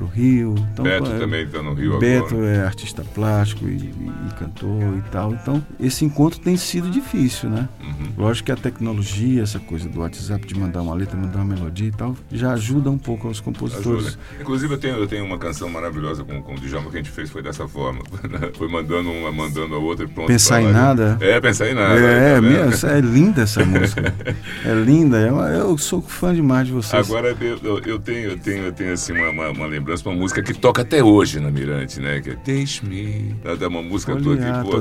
o 0.04 0.06
Rio. 0.06 0.54
Então, 0.72 0.84
Beto 0.84 1.10
é, 1.10 1.18
também 1.18 1.46
tá 1.46 1.62
no 1.62 1.74
Rio 1.74 1.98
Beto 1.98 2.34
agora. 2.34 2.46
é 2.48 2.64
artista 2.64 3.02
plástico 3.14 3.66
e, 3.68 3.72
e- 3.72 4.10
e 4.28 4.34
cantor 4.38 4.96
e 4.98 5.02
tal. 5.10 5.32
Então, 5.32 5.64
esse 5.78 6.04
encontro 6.04 6.40
tem 6.40 6.56
sido 6.56 6.90
difícil, 6.90 7.48
né? 7.50 7.68
Uhum. 7.82 8.12
Lógico 8.18 8.46
que 8.46 8.52
a 8.52 8.56
tecnologia, 8.56 9.42
essa 9.42 9.58
coisa 9.58 9.88
do 9.88 10.00
WhatsApp, 10.00 10.46
de 10.46 10.58
mandar 10.58 10.82
uma 10.82 10.94
letra, 10.94 11.16
mandar 11.16 11.38
uma 11.38 11.54
melodia 11.56 11.88
e 11.88 11.92
tal, 11.92 12.16
já 12.30 12.52
ajuda 12.52 12.90
um 12.90 12.98
pouco 12.98 13.28
aos 13.28 13.40
compositores. 13.40 14.06
Ajuda. 14.08 14.18
Inclusive 14.40 14.74
eu 14.74 14.78
tenho, 14.78 14.96
eu 14.96 15.06
tenho 15.06 15.24
uma 15.24 15.38
canção 15.38 15.68
maravilhosa 15.68 16.24
com, 16.24 16.40
com 16.42 16.54
o 16.54 16.58
Djalma 16.58 16.90
que 16.90 16.96
a 16.96 17.02
gente 17.02 17.10
fez, 17.10 17.30
foi 17.30 17.42
dessa 17.42 17.66
forma. 17.68 18.00
foi 18.56 18.68
mandando 18.68 19.10
uma, 19.10 19.30
mandando 19.32 19.74
a 19.74 19.78
outra 19.78 20.04
e 20.04 20.08
pronto. 20.08 20.26
Pensar 20.28 20.60
em 20.62 20.66
lá. 20.66 20.72
nada? 20.72 21.18
É, 21.20 21.40
pensar 21.40 21.68
em 21.70 21.74
nada. 21.74 21.98
É, 22.00 22.40
meu, 22.40 22.64
essa- 22.64 22.88
é 22.88 23.00
linda 23.00 23.42
essa 23.42 23.64
música. 23.64 24.12
É 24.64 24.74
linda. 24.74 25.18
é 25.18 25.30
uma- 25.32 25.48
eu 25.48 25.76
sou 25.78 26.00
fã 26.02 26.34
demais 26.34 26.66
de 26.66 26.72
vocês. 26.72 27.08
Agora 27.08 27.36
eu, 27.40 27.58
eu- 27.62 27.78
eu 27.84 27.98
tenho, 27.98 28.30
eu 28.30 28.38
tenho, 28.38 28.64
eu 28.64 28.72
tenho 28.72 28.92
assim, 28.92 29.12
uma, 29.12 29.30
uma, 29.30 29.48
uma 29.50 29.66
lembrança, 29.66 29.89
uma 30.04 30.14
música 30.14 30.42
que 30.42 30.54
toca 30.54 30.82
até 30.82 31.02
hoje 31.02 31.40
na 31.40 31.50
Mirante, 31.50 32.00
né? 32.00 32.20
Que 32.20 32.30
é 32.30 32.36
Deixe-me. 32.44 33.34
É 33.44 33.66
uma 33.66 33.82
música 33.82 34.14
tua 34.16 34.36
que, 34.36 34.42
Folhear 34.42 34.64
pô, 34.64 34.78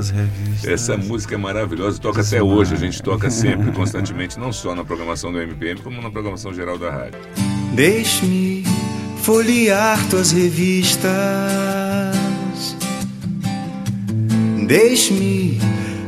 essa 0.68 0.96
música 0.96 1.34
é 1.34 1.38
maravilhosa, 1.38 2.00
toca 2.00 2.20
até 2.20 2.42
hoje. 2.42 2.74
A 2.74 2.78
gente 2.78 3.02
toca 3.02 3.30
sempre, 3.30 3.72
constantemente, 3.72 4.38
não 4.38 4.52
só 4.52 4.74
na 4.74 4.84
programação 4.84 5.32
do 5.32 5.40
MPM, 5.40 5.80
como 5.80 6.00
na 6.00 6.10
programação 6.10 6.52
geral 6.52 6.78
da 6.78 6.90
rádio. 6.90 7.18
Deixe-me 7.74 8.64
folhear 9.22 9.98
tuas 10.08 10.32
revistas. 10.32 11.10
Deixe-me 14.66 15.58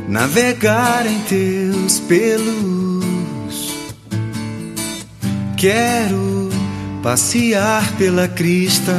navegar 0.07 1.05
em 1.05 1.19
teus 1.21 1.99
pelos. 2.01 3.03
Quero 5.57 6.52
passear 7.03 7.91
pela 7.97 8.29
crista 8.29 8.95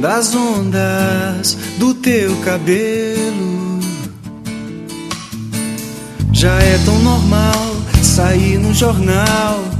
das 0.00 0.34
ondas 0.34 1.58
do 1.78 1.92
teu 1.92 2.34
cabelo. 2.38 3.78
Já 6.32 6.58
é 6.58 6.78
tão 6.86 6.98
normal 7.00 7.76
sair 8.02 8.58
no 8.58 8.72
jornal 8.72 9.75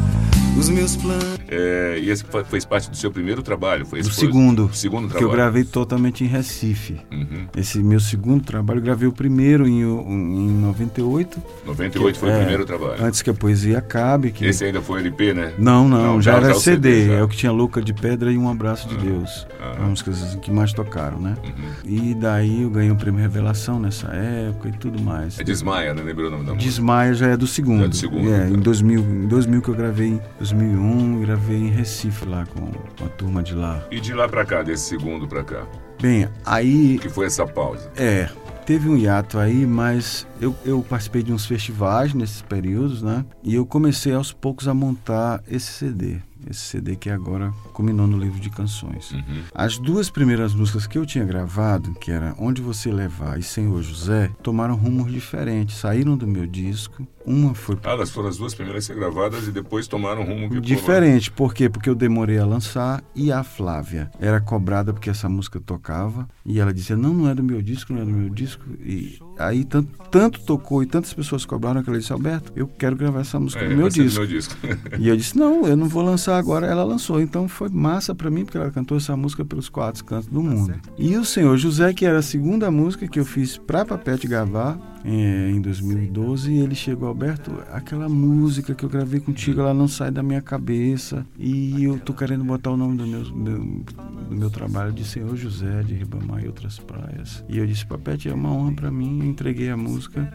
os 0.59 0.69
meus 0.71 0.97
planos. 0.97 1.37
É, 1.49 1.99
e 2.03 2.11
esse 2.11 2.25
foi- 2.25 2.45
fez 2.45 2.65
parte 2.65 2.91
do 2.91 2.97
seu 2.97 3.11
primeiro 3.11 3.43
trabalho? 3.43 3.85
Foi 3.87 4.01
esse 4.01 4.09
O 4.09 4.13
foi 4.13 4.25
segundo, 4.27 4.71
segundo 4.73 5.03
que 5.05 5.11
trabalho. 5.11 5.29
eu 5.31 5.33
gravei 5.33 5.65
totalmente 5.65 6.25
em 6.25 6.27
Recife. 6.27 6.97
Uhum. 7.13 7.47
Esse 7.57 7.79
meu 7.83 8.01
segundo 8.01 8.43
trabalho, 8.43 8.79
eu 8.79 8.83
gravei 8.83 9.07
o 9.07 9.13
primeiro 9.13 9.67
em, 9.69 9.83
em 9.83 10.51
98. 10.61 11.41
98 11.67 12.19
foi 12.19 12.29
o 12.29 12.33
É, 12.33 12.39
primeiro 12.39 12.65
trabalho. 12.65 13.05
Antes 13.05 13.23
que 13.23 13.31
a 13.31 13.35
poesia 13.35 13.79
acabe. 13.79 14.31
Que... 14.33 14.47
Esse 14.47 14.65
ainda 14.65 14.81
foi 14.81 15.01
LP, 15.01 15.35
né? 15.35 15.53
Não, 15.59 15.89
não, 15.89 16.21
já, 16.21 16.35
era 16.37 16.53
o 16.53 16.61
CD. 16.61 17.07
já. 17.07 17.13
É 17.15 17.23
o 17.23 17.29
que 17.29 17.37
tinha 17.37 17.53
Louca 17.53 17.81
de 17.83 17.93
Pedra 17.93 18.33
e 18.33 18.39
Um 18.39 18.49
Abraço 18.51 18.89
de 18.89 18.97
Deus. 18.97 19.47
ah. 19.61 19.77
As 19.83 19.89
músicas 19.89 20.39
que 20.43 20.51
mais 20.51 20.73
tocaram, 20.73 21.21
né? 21.21 21.37
Uhum. 21.45 21.91
E 22.11 22.15
daí 22.15 22.63
eu 22.63 22.71
ganhei 22.71 22.91
o 22.91 22.97
prêmio 22.97 23.21
Revelação 23.21 23.79
nessa 23.79 24.09
época 24.09 24.69
e 24.69 24.73
tudo 24.73 25.01
mais. 25.03 25.39
É 25.39 25.45
Desmaia, 25.45 25.93
né? 25.95 26.03
Lembrou 26.03 26.29
o 26.29 26.31
nome 26.31 26.45
da 26.45 26.55
música? 26.55 26.71
Desmaia 26.71 27.15
já 27.15 27.27
é 27.29 27.37
do 27.37 27.47
segundo. 27.47 27.81
Já 27.81 27.85
é 27.85 27.89
do 27.89 27.97
segundo, 27.97 28.33
É, 28.33 28.39
tá. 28.41 28.49
em 28.49 28.59
2000, 28.59 29.01
em 29.01 29.27
2000 29.29 29.63
que 29.63 29.69
eu 29.69 29.75
gravei, 29.75 30.21
2001, 30.53 31.15
eu 31.15 31.21
gravei 31.23 31.57
em 31.57 31.71
Recife 31.71 32.25
lá 32.25 32.47
com, 32.47 32.71
com 32.71 33.05
a 33.05 33.09
turma 33.09 33.43
de 33.43 33.55
lá. 33.55 33.85
E 33.91 33.99
de 33.99 34.13
lá 34.13 34.29
pra 34.29 34.45
cá, 34.45 34.63
desse 34.63 34.85
segundo 34.85 35.27
pra 35.27 35.43
cá? 35.43 35.67
Bem, 36.01 36.29
aí 36.45 36.99
Que 36.99 37.09
foi 37.09 37.27
essa 37.27 37.45
pausa? 37.47 37.91
É, 37.97 38.29
teve 38.65 38.89
um 38.89 38.97
hiato 38.97 39.39
aí, 39.39 39.67
mas 39.67 40.27
eu, 40.41 40.55
eu 40.65 40.83
participei 40.89 41.23
de 41.23 41.33
uns 41.33 41.47
festivais 41.47 42.15
nesses 42.15 42.43
períodos, 42.43 43.03
né? 43.03 43.25
E 43.43 43.55
eu 43.55 43.67
comecei 43.67 44.13
aos 44.13 44.33
poucos 44.33 44.69
a 44.69 44.75
montar 44.75 45.43
esse 45.49 45.73
CD. 45.73 46.19
Esse 46.49 46.61
CD 46.61 46.97
que 46.97 47.11
agora 47.11 47.53
culminou 47.73 48.07
no 48.07 48.19
livro 48.19 48.39
de 48.41 48.51
canções. 48.51 49.11
Uhum. 49.13 49.43
As 49.55 49.79
duas 49.79 50.09
primeiras 50.11 50.55
músicas 50.55 50.87
que 50.87 50.97
eu 50.99 51.05
tinha 51.05 51.25
gravado, 51.25 51.93
que 51.95 52.11
era 52.11 52.35
Onde 52.39 52.63
Você 52.63 52.91
Levar 52.93 53.39
e 53.39 53.43
Senhor 53.43 53.83
José, 53.83 54.31
tomaram 54.43 54.75
rumos 54.77 55.11
diferentes, 55.13 55.77
saíram 55.79 56.17
do 56.17 56.27
meu 56.27 56.47
disco. 56.47 57.07
Uma 57.25 57.55
foi 57.55 57.77
Ah, 57.83 57.91
elas 57.91 58.11
foram 58.11 58.29
as 58.29 58.37
duas 58.37 58.55
primeiras 58.55 58.85
a 58.85 58.87
ser 58.87 58.95
gravadas 58.95 59.49
e 59.49 59.51
depois 59.51 59.89
tomaram 59.89 60.23
um 60.23 60.25
rumo 60.25 60.49
que 60.51 60.61
Diferente, 60.61 61.29
por 61.33 61.53
quê? 61.53 61.69
Porque 61.69 61.91
eu 61.91 61.95
demorei 61.97 62.39
a 62.39 62.47
lançar 62.47 63.03
e 63.17 63.33
a 63.33 63.43
Flávia 63.43 64.09
era 64.21 64.41
cobrada 64.41 64.93
porque 64.93 65.11
essa 65.11 65.29
música 65.29 65.59
tocava 65.59 66.29
e 66.45 66.61
ela 66.61 66.73
dizia: 66.73 66.97
Não, 66.97 67.13
não 67.13 67.29
é 67.29 67.35
do 67.35 67.43
meu 67.43 67.61
disco, 67.61 67.93
não 67.93 68.03
é 68.03 68.05
do 68.05 68.13
meu 68.13 68.31
disco. 68.31 68.63
E 68.81 69.19
aí 69.41 69.65
tanto, 69.65 69.91
tanto 70.09 70.41
tocou 70.43 70.85
e 70.85 70.87
tantas 70.87 71.13
pessoas 71.13 71.45
cobraram 71.45 71.83
que 71.83 71.91
ela 71.91 71.99
disse: 71.99 72.13
Alberto, 72.13 72.53
eu 72.55 72.69
quero 72.69 72.95
gravar 72.95 73.21
essa 73.23 73.41
música 73.41 73.65
É, 73.65 73.69
no 73.71 73.77
meu 73.77 73.89
disco. 73.89 74.21
meu 74.21 74.29
disco. 74.29 74.55
E 74.97 75.09
eu 75.09 75.17
disse: 75.17 75.37
Não, 75.37 75.67
eu 75.67 75.77
não 75.77 75.89
vou 75.89 76.05
lançar 76.05 76.36
agora. 76.39 76.67
Ela 76.67 76.85
lançou. 76.85 77.21
Então 77.21 77.49
foi 77.49 77.69
massa 77.69 78.15
pra 78.15 78.31
mim, 78.31 78.45
porque 78.45 78.59
ela 78.59 78.71
cantou 78.71 78.97
essa 78.97 79.17
música 79.17 79.45
pelos 79.45 79.69
quatro 79.69 80.05
cantos 80.05 80.29
do 80.29 80.43
mundo. 80.43 80.75
E 80.99 81.17
o 81.17 81.25
Senhor 81.25 81.57
José, 81.57 81.93
que 81.93 82.07
era 82.07 82.19
a 82.19 82.23
segunda 82.23 82.71
música 82.71 83.07
que 83.07 83.19
eu 83.19 83.25
fiz 83.25 83.57
pra 83.57 83.85
Papete 83.85 84.27
gravar 84.27 84.79
eh, 85.07 85.51
em 85.55 85.61
2012, 85.61 86.51
e 86.53 86.59
ele 86.59 86.75
chegou, 86.75 87.07
Alberto, 87.09 87.53
aquela 87.73 88.09
música 88.09 88.75
que 88.75 88.85
eu 88.85 88.89
gravei 88.89 89.21
contigo, 89.21 89.61
ela 89.61 89.73
não 89.73 89.87
sai 89.87 90.11
da 90.11 90.23
minha 90.23 90.43
cabeça. 90.43 91.25
E 91.39 91.85
eu 91.85 91.99
tô 92.01 92.13
querendo 92.13 92.43
botar 92.45 92.71
o 92.73 92.77
nome 92.77 92.97
do 92.97 93.07
meu, 93.07 93.21
meu- 93.35 93.85
do 94.29 94.37
meu 94.37 94.51
trabalho 94.51 94.93
de 94.93 95.05
Senhor 95.05 95.37
José, 95.37 95.83
de 95.85 95.95
Ribamar 95.95 96.43
e 96.43 96.49
outras 96.49 96.79
praias. 96.81 97.45
E 97.49 97.57
eu 97.59 97.67
disse, 97.67 97.87
Papete, 97.87 98.29
é 98.29 98.35
uma 98.35 98.51
honra 98.53 98.73
pra 98.73 98.91
mim. 98.91 99.21
Eu 99.21 99.27
entreguei 99.27 99.71
a 99.71 99.77
música. 99.77 100.29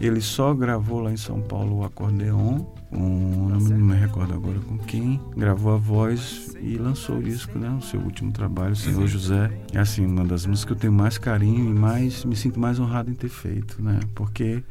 Ele 0.00 0.20
só 0.20 0.52
gravou 0.52 1.00
lá 1.00 1.12
em 1.12 1.16
São 1.16 1.40
Paulo 1.40 1.78
o 1.78 1.84
acordeon, 1.84 2.64
um, 2.90 3.48
não 3.48 3.60
me- 3.60 3.70
não 3.70 3.86
me 3.86 3.94
recordo 3.94 4.34
agora 4.34 4.58
com 4.60 4.76
quem, 4.78 5.20
gravou 5.36 5.72
a 5.74 5.76
voz 5.76 6.49
e 6.62 6.76
lançou 6.76 7.18
o 7.18 7.22
disco, 7.22 7.58
né? 7.58 7.70
O 7.70 7.80
seu 7.80 8.00
último 8.00 8.32
trabalho, 8.32 8.76
Senhor 8.76 9.06
José. 9.06 9.50
É 9.72 9.78
assim, 9.78 10.04
uma 10.04 10.24
das 10.24 10.46
músicas 10.46 10.64
que 10.64 10.72
eu 10.72 10.76
tenho 10.76 10.92
mais 10.92 11.18
carinho 11.18 11.70
e 11.70 11.78
mais 11.78 12.24
me 12.24 12.36
sinto 12.36 12.60
mais 12.60 12.78
honrado 12.78 13.10
em 13.10 13.14
ter 13.14 13.28
feito, 13.28 13.82
né? 13.82 14.00
Porque 14.14 14.62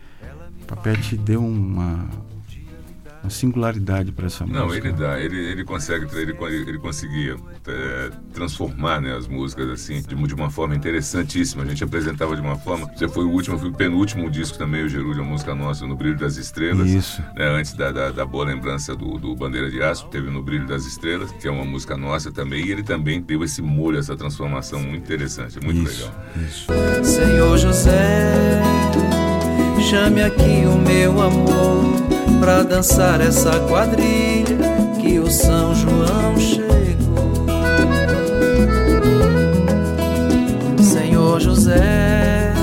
Papete 0.67 1.17
deu 1.17 1.43
uma, 1.43 2.07
uma 3.23 3.29
singularidade 3.29 4.11
para 4.11 4.27
essa 4.27 4.45
Não, 4.45 4.67
música. 4.67 4.87
ele 4.87 4.97
dá, 4.97 5.19
ele, 5.19 5.37
ele 5.37 5.63
consegue, 5.63 6.07
ele, 6.15 6.35
ele 6.69 6.77
conseguia 6.79 7.35
é, 7.67 8.09
transformar 8.33 9.01
né, 9.01 9.15
as 9.15 9.27
músicas 9.27 9.69
assim 9.69 10.01
de, 10.01 10.15
de 10.15 10.33
uma 10.33 10.49
forma 10.49 10.75
interessantíssima. 10.75 11.63
A 11.63 11.65
gente 11.65 11.83
apresentava 11.83 12.35
de 12.35 12.41
uma 12.41 12.55
forma. 12.57 12.89
Você 12.95 13.07
foi 13.07 13.25
o 13.25 13.29
último, 13.29 13.59
foi 13.59 13.69
o 13.69 13.73
penúltimo 13.73 14.29
disco 14.29 14.57
também, 14.57 14.83
o 14.83 14.89
Gerúlio, 14.89 15.21
a 15.21 15.25
música 15.25 15.53
nossa, 15.53 15.85
No 15.85 15.95
Brilho 15.95 16.17
das 16.17 16.37
Estrelas. 16.37 16.89
Isso. 16.89 17.21
né, 17.35 17.45
antes 17.49 17.73
da, 17.73 17.91
da, 17.91 18.09
da 18.11 18.25
boa 18.25 18.45
lembrança 18.45 18.95
do, 18.95 19.17
do 19.17 19.35
Bandeira 19.35 19.69
de 19.69 19.81
Aço, 19.83 20.07
teve 20.07 20.29
No 20.29 20.41
Brilho 20.41 20.65
das 20.65 20.85
Estrelas, 20.85 21.31
que 21.33 21.47
é 21.47 21.51
uma 21.51 21.65
música 21.65 21.97
nossa 21.97 22.31
também, 22.31 22.65
e 22.65 22.71
ele 22.71 22.83
também 22.83 23.21
deu 23.21 23.43
esse 23.43 23.61
molho, 23.61 23.97
essa 23.99 24.15
transformação 24.15 24.81
muito 24.81 25.03
interessante, 25.03 25.57
é 25.57 25.61
muito 25.65 25.81
Isso, 25.89 26.05
legal. 26.05 26.25
isso. 26.47 26.67
Senhor 27.03 27.57
José, 27.57 28.61
chame 29.89 30.21
aqui 30.21 30.65
o 30.65 30.77
meu 30.77 31.21
amor 31.21 32.08
pra 32.39 32.63
dançar 32.63 33.21
essa 33.21 33.51
quadrilha 33.67 34.57
que 35.01 35.19
o 35.19 35.29
São 35.29 35.75
João 35.75 36.37
chegou. 36.37 36.69
Senhor 40.81 41.39
José, 41.39 42.53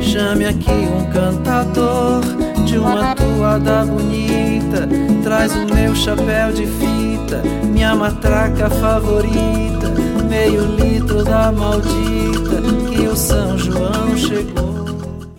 chame 0.00 0.46
aqui 0.46 0.70
um 0.70 1.10
cantador 1.10 2.20
de 2.64 2.78
uma 2.78 3.14
toada 3.14 3.84
bonita, 3.84 4.88
traz 5.22 5.54
o 5.54 5.74
meu 5.74 5.94
chapéu 5.94 6.52
de 6.52 6.66
fita, 6.66 7.42
minha 7.64 7.94
matraca 7.94 8.70
favorita, 8.70 9.88
meio 10.28 10.64
litro 10.76 11.24
da 11.24 11.50
maldita 11.50 12.62
que 12.90 13.06
o 13.06 13.16
São 13.16 13.58
João 13.58 14.16
chegou. 14.16 14.77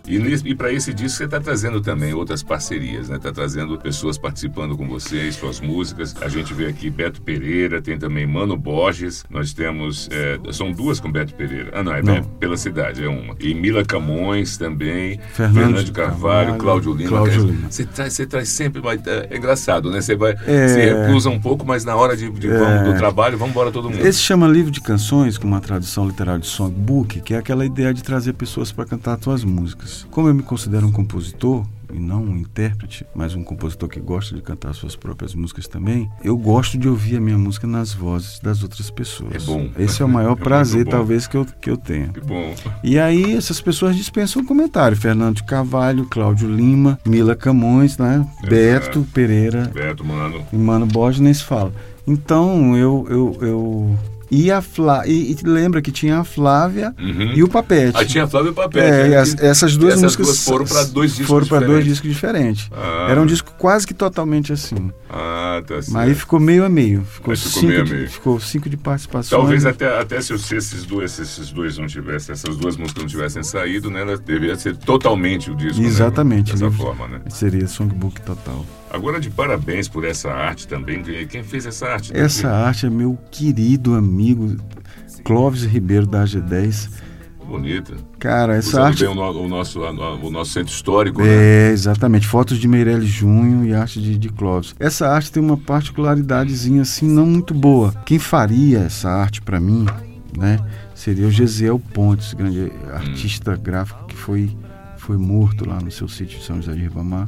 E, 0.10 0.50
e 0.50 0.56
para 0.56 0.74
esse 0.74 0.94
disco 0.94 1.18
você 1.20 1.26
está 1.26 1.40
trazendo 1.40 1.80
também 1.82 2.14
outras 2.14 2.42
parcerias, 2.42 3.08
né? 3.10 3.18
Está 3.18 3.32
trazendo 3.32 3.78
pessoas 3.78 4.18
participando 4.18 4.76
com 4.76 4.88
vocês, 4.88 5.36
suas 5.36 5.60
músicas. 5.62 6.16
A 6.22 6.28
gente 6.28 6.54
vê 6.54 6.66
aqui 6.68 6.90
Beto 6.90 7.22
Pereira, 7.22 7.82
tem 7.82 7.98
também 7.98 8.26
Mano 8.26 8.58
Borges. 8.58 9.24
Nós 9.30 9.54
temos. 9.54 10.10
é, 10.12 10.40
são 10.52 10.72
duas 10.72 11.00
com 11.00 11.12
Beto 11.12 11.34
Pereira. 11.36 11.72
Ah, 11.74 11.84
não, 11.84 11.94
é 11.94 12.02
Não. 12.02 12.24
Pela 12.24 12.58
cidade, 12.58 13.04
é 13.04 13.08
uma. 13.08 13.36
E 13.40 13.54
Mila 13.54 13.86
Camões 13.86 14.58
também. 14.58 15.20
Fernando 15.34 15.56
Fernando 15.76 15.92
Carvalho, 15.92 16.20
Carvalho, 16.48 16.58
Cláudio 16.58 16.94
Lima. 16.94 17.10
Cláudio 17.10 17.44
Lima. 17.46 17.70
Você 17.70 17.86
traz, 17.86 18.14
você 18.14 18.26
traz 18.26 18.50
sempre. 18.50 18.82
mas, 18.84 19.06
É, 19.06 19.28
é 19.30 19.38
engraçado, 19.38 19.92
né? 19.92 20.02
Você 20.02 20.16
vai. 20.16 20.36
É. 20.48 20.68
Se 20.70 20.80
recusa 20.80 21.30
um 21.30 21.40
pouco, 21.40 21.66
mas 21.66 21.86
na 21.86 21.96
hora 21.96 22.18
de, 22.18 22.30
de- 22.32 22.48
vamos- 22.50 22.92
do 22.94 22.98
trabalho, 22.98 23.38
vamos 23.38 23.52
embora 23.52 23.72
todo 23.72 23.90
mundo. 23.90 24.06
Esse 24.06 24.20
chama 24.20 24.48
livro 24.48 24.72
de 24.72 24.82
canções, 24.82 25.38
com 25.38 25.48
uma 25.48 25.60
tradução 25.60 26.08
literal 26.08 26.40
de 26.40 26.48
songbook, 26.48 27.22
que 27.22 27.34
é 27.34 27.38
aquela 27.38 27.66
ideia 27.66 27.94
de 27.94 28.02
trazer 28.04 28.34
pessoas 28.34 28.72
para 28.72 28.86
cantar 28.86 29.20
suas 29.22 29.44
músicas. 29.44 29.99
Como 30.10 30.28
eu 30.28 30.34
me 30.34 30.44
considero 30.44 30.86
um 30.88 30.92
compositor, 30.92 31.66
e 31.94 32.00
não 32.00 32.24
um 32.24 32.38
intérprete, 32.38 33.06
mas 33.16 33.36
um 33.36 33.44
compositor 33.44 33.90
que 33.90 34.00
gosta 34.00 34.36
de 34.36 34.42
cantar 34.42 34.74
suas 34.74 34.96
próprias 34.96 35.34
músicas 35.34 35.68
também, 35.68 36.10
eu 36.24 36.38
gosto 36.38 36.78
de 36.78 36.88
ouvir 36.88 37.18
a 37.18 37.20
minha 37.20 37.38
música 37.38 37.66
nas 37.66 37.94
vozes 37.94 38.40
das 38.40 38.62
outras 38.64 38.90
pessoas. 38.90 39.44
É 39.44 39.46
bom. 39.46 39.70
Esse 39.78 40.02
é 40.02 40.06
o 40.06 40.10
maior 40.10 40.34
É 40.34 40.44
prazer, 40.44 40.86
talvez, 40.88 41.28
que 41.28 41.38
eu, 41.38 41.46
que 41.46 41.70
eu 41.70 41.78
tenha. 41.78 42.10
Que 42.10 42.22
bom. 42.22 42.54
E 42.84 43.00
aí 43.00 43.34
essas 43.34 43.60
pessoas 43.60 43.96
dispensam 43.96 44.42
um 44.42 44.46
comentário. 44.46 44.96
Fernando 44.96 45.38
de 45.38 45.44
Carvalho, 45.44 46.06
Cláudio 46.06 46.50
Lima, 46.50 47.00
Mila 47.06 47.36
Camões, 47.36 47.98
né? 47.98 48.26
Beto 48.48 49.06
Pereira, 49.14 49.66
Beto, 49.74 50.06
mano. 50.06 50.46
e 50.52 50.56
Mano 50.56 50.86
Borges 50.86 51.22
nem 51.22 51.34
se 51.34 51.44
fala. 51.44 51.74
Então 52.06 52.76
eu 52.78 53.06
eu, 53.10 53.38
eu 53.42 54.00
e 54.32 54.52
a 54.52 54.62
Flá 54.62 55.08
e, 55.08 55.32
e 55.32 55.38
lembra 55.48 55.82
que 55.82 55.92
tinha 55.92 56.20
a 56.20 56.24
Flávia 56.24 56.94
Uhum. 57.00 57.34
e 57.34 57.44
o 57.44 57.48
Papete. 57.48 57.98
Ah, 57.98 58.06
tinha 58.06 58.28
Flávio 58.28 58.54
Papete. 58.54 58.86
É, 58.86 59.04
né? 59.04 59.10
e 59.10 59.16
as- 59.16 59.36
essas 59.40 59.76
duas 59.78 59.94
essas 59.94 60.04
músicas 60.04 60.26
duas 60.28 60.44
foram 60.46 60.66
para 60.66 60.84
dois 60.86 61.12
discos 61.12 61.28
foram 61.28 61.48
para 61.48 61.60
dois 61.66 61.84
diferentes. 61.86 61.88
discos 61.94 62.10
diferentes. 62.12 62.70
Ah. 62.72 63.08
Era 63.10 63.22
um 63.22 63.26
disco 63.26 63.54
quase 63.58 63.88
que 63.88 63.94
totalmente 63.94 64.54
assim. 64.54 64.92
Ah, 65.10 65.62
tá 65.66 65.76
certo. 65.76 65.92
Mas 65.92 66.10
aí 66.10 66.16
ficou 66.16 66.40
meio 66.40 66.64
a 66.64 66.70
meio. 66.70 67.04
Ficou, 67.04 67.32
Mas 67.32 67.40
cinco, 67.40 67.66
meio 67.68 67.82
a 67.82 67.84
de, 67.84 67.94
meio. 67.94 68.10
ficou 68.10 68.40
cinco 68.40 68.70
de 68.70 68.78
participações. 68.78 69.30
Talvez 69.30 69.66
até, 69.66 70.00
até 70.00 70.22
se, 70.22 70.38
se 70.38 70.56
esses 70.56 70.86
dois, 70.86 71.12
se 71.12 71.24
esses 71.24 71.52
dois 71.52 71.78
não 71.78 71.88
tivessem, 71.88 72.34
essas 72.34 72.56
duas 72.56 72.78
músicas 72.78 73.02
não 73.04 73.10
tivessem 73.10 73.42
saído, 73.44 73.90
né? 73.90 74.02
Ela 74.02 74.18
deveria 74.18 74.56
ser 74.56 74.78
totalmente 74.78 75.50
o 75.50 75.56
disco. 75.56 75.82
né? 75.82 75.88
Exatamente. 75.88 76.52
Dessa 76.52 76.66
livro- 76.66 76.84
forma, 76.86 77.08
né? 77.08 77.22
Seria 77.30 77.68
songbook 77.68 78.22
total. 78.22 78.64
Agora, 78.92 79.20
de 79.20 79.30
parabéns 79.30 79.88
por 79.88 80.04
essa 80.06 80.32
arte 80.32 80.68
também. 80.68 81.02
Quem 81.28 81.44
fez 81.44 81.66
essa 81.66 81.88
arte? 81.88 82.12
Essa 82.16 82.50
arte 82.50 82.86
é 82.86 82.90
meu 82.90 83.18
querido 83.32 83.94
amigo 83.94 84.56
Clóvis 85.24 85.64
Ribeiro 85.64 86.08
da 86.08 86.24
AG10. 86.24 86.90
bonita. 87.46 87.94
Cara, 88.20 88.56
essa 88.56 88.70
Usando 88.70 88.84
arte. 88.86 89.04
bem 89.06 89.12
o, 89.12 89.16
no- 89.16 89.44
o 89.44 89.48
nosso, 89.48 89.80
o 89.82 90.30
nosso 90.32 90.52
centro 90.52 90.72
histórico, 90.74 91.22
né? 91.22 91.28
É, 91.28 91.72
exatamente. 91.72 92.28
Fotos 92.28 92.58
de 92.58 92.68
Meirelles 92.68 93.08
Junho 93.10 93.66
e 93.66 93.74
arte 93.74 94.02
de, 94.02 94.18
de 94.18 94.30
Clóvis. 94.30 94.76
Essa 94.80 95.08
arte 95.08 95.32
tem 95.32 95.42
uma 95.42 95.58
particularidadezinha 95.58 96.82
assim 96.84 97.08
não 97.08 97.26
muito 97.26 97.54
boa. 97.54 97.94
Quem 98.06 98.20
faria 98.20 98.80
essa 98.80 99.10
arte 99.10 99.42
pra 99.42 99.60
mim, 99.60 99.86
né, 100.38 100.60
seria 100.96 101.28
o 101.28 101.32
Gesiel 101.32 101.80
Pontes, 101.80 102.34
grande 102.34 102.72
artista 102.94 103.56
gráfico 103.56 104.06
que 104.08 104.16
foi 104.16 104.50
foi 104.98 105.18
morto 105.18 105.68
lá 105.68 105.80
no 105.82 105.90
seu 105.90 106.08
sítio 106.08 106.38
de 106.38 106.46
São 106.46 106.58
José 106.58 106.74
de 106.74 106.82
Ribamar, 106.82 107.28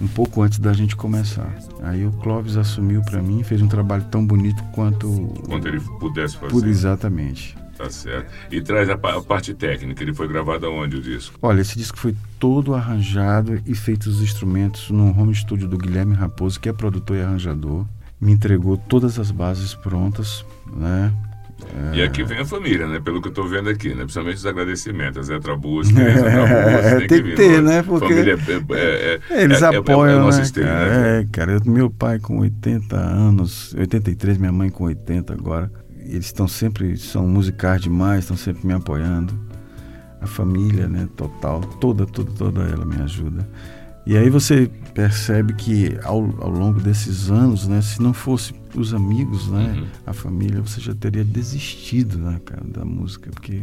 um 0.00 0.08
pouco 0.08 0.42
antes 0.42 0.58
da 0.58 0.72
gente 0.72 0.96
começar. 0.96 1.54
Aí 1.82 2.04
o 2.06 2.12
Clóvis 2.12 2.56
assumiu 2.56 3.02
pra 3.02 3.22
mim, 3.22 3.42
fez 3.42 3.62
um 3.62 3.68
trabalho 3.68 4.04
tão 4.10 4.24
bonito 4.26 4.62
quanto 4.72 5.08
Quando 5.46 5.66
ele 5.68 5.80
pudesse 5.80 6.36
fazer. 6.36 6.52
pude 6.52 6.68
exatamente. 6.68 7.56
Tá 7.76 7.88
certo. 7.90 8.30
E 8.50 8.60
traz 8.60 8.88
a, 8.88 8.94
a 8.94 9.22
parte 9.22 9.54
técnica. 9.54 10.02
Ele 10.02 10.14
foi 10.14 10.28
gravado 10.28 10.66
aonde 10.66 10.96
o 10.96 11.02
disco? 11.02 11.38
Olha, 11.42 11.60
esse 11.60 11.76
disco 11.76 11.98
foi 11.98 12.14
todo 12.38 12.74
arranjado 12.74 13.60
e 13.66 13.74
feito 13.74 14.06
os 14.06 14.20
instrumentos 14.22 14.90
no 14.90 15.08
home 15.18 15.34
studio 15.34 15.66
do 15.66 15.78
Guilherme 15.78 16.14
Raposo, 16.14 16.60
que 16.60 16.68
é 16.68 16.72
produtor 16.72 17.16
e 17.16 17.22
arranjador. 17.22 17.84
Me 18.20 18.30
entregou 18.30 18.76
todas 18.76 19.18
as 19.18 19.30
bases 19.32 19.74
prontas, 19.74 20.44
né? 20.76 21.12
E 21.94 22.02
aqui 22.02 22.22
vem 22.22 22.38
a 22.38 22.44
família, 22.44 22.86
né? 22.86 23.00
Pelo 23.00 23.20
que 23.20 23.28
eu 23.28 23.32
tô 23.32 23.46
vendo 23.46 23.68
aqui, 23.68 23.88
né? 23.90 24.02
Principalmente 24.02 24.36
os 24.36 24.46
agradecimentos. 24.46 25.26
Zé 25.26 25.38
Trabuzzi, 25.38 25.92
Zé 25.94 26.12
Trabuzzi, 26.14 26.98
Tem 27.06 27.08
que 27.08 27.22
vir, 27.22 27.34
ter, 27.34 27.62
não 27.62 27.72
é? 27.72 27.76
né? 27.76 27.82
Porque 27.82 28.08
Família 28.08 28.38
é, 28.48 28.74
é, 28.78 29.20
é, 29.30 29.42
Eles 29.44 29.62
é, 29.62 29.64
é- 29.66 29.76
apoiam, 29.76 30.06
é, 30.06 30.14
a 30.14 30.18
nossa 30.20 30.40
né? 30.40 30.66
cara? 30.66 31.00
né? 31.00 31.20
É, 31.20 31.26
cara, 31.30 31.52
eu- 31.52 31.70
meu 31.72 31.90
pai 31.90 32.18
com 32.18 32.38
80 32.38 32.96
anos, 32.96 33.74
83, 33.78 34.38
minha 34.38 34.52
mãe 34.52 34.70
com 34.70 34.84
80 34.84 35.32
agora. 35.32 35.70
Eles 36.04 36.26
estão 36.26 36.48
sempre, 36.48 36.96
são 36.96 37.26
musicais 37.26 37.80
demais, 37.80 38.20
estão 38.20 38.36
sempre 38.36 38.66
me 38.66 38.72
apoiando. 38.72 39.32
A 40.20 40.26
família, 40.26 40.86
né, 40.88 41.08
total, 41.16 41.60
toda, 41.80 42.06
toda, 42.06 42.30
toda 42.32 42.62
ela 42.62 42.84
me 42.84 43.00
ajuda. 43.02 43.48
E 44.06 44.16
aí 44.16 44.28
você 44.30 44.68
percebe 44.94 45.54
que 45.54 45.98
ao, 46.04 46.18
ao 46.40 46.50
longo 46.50 46.80
desses 46.80 47.30
anos, 47.30 47.66
né, 47.66 47.80
se 47.80 48.00
não 48.02 48.12
fosse 48.12 48.54
os 48.74 48.94
amigos, 48.94 49.48
né, 49.50 49.74
Uhum. 49.76 49.86
a 50.06 50.12
família, 50.12 50.60
você 50.60 50.80
já 50.80 50.94
teria 50.94 51.24
desistido, 51.24 52.18
né, 52.18 52.40
cara, 52.44 52.62
da 52.64 52.84
música, 52.84 53.30
porque 53.30 53.62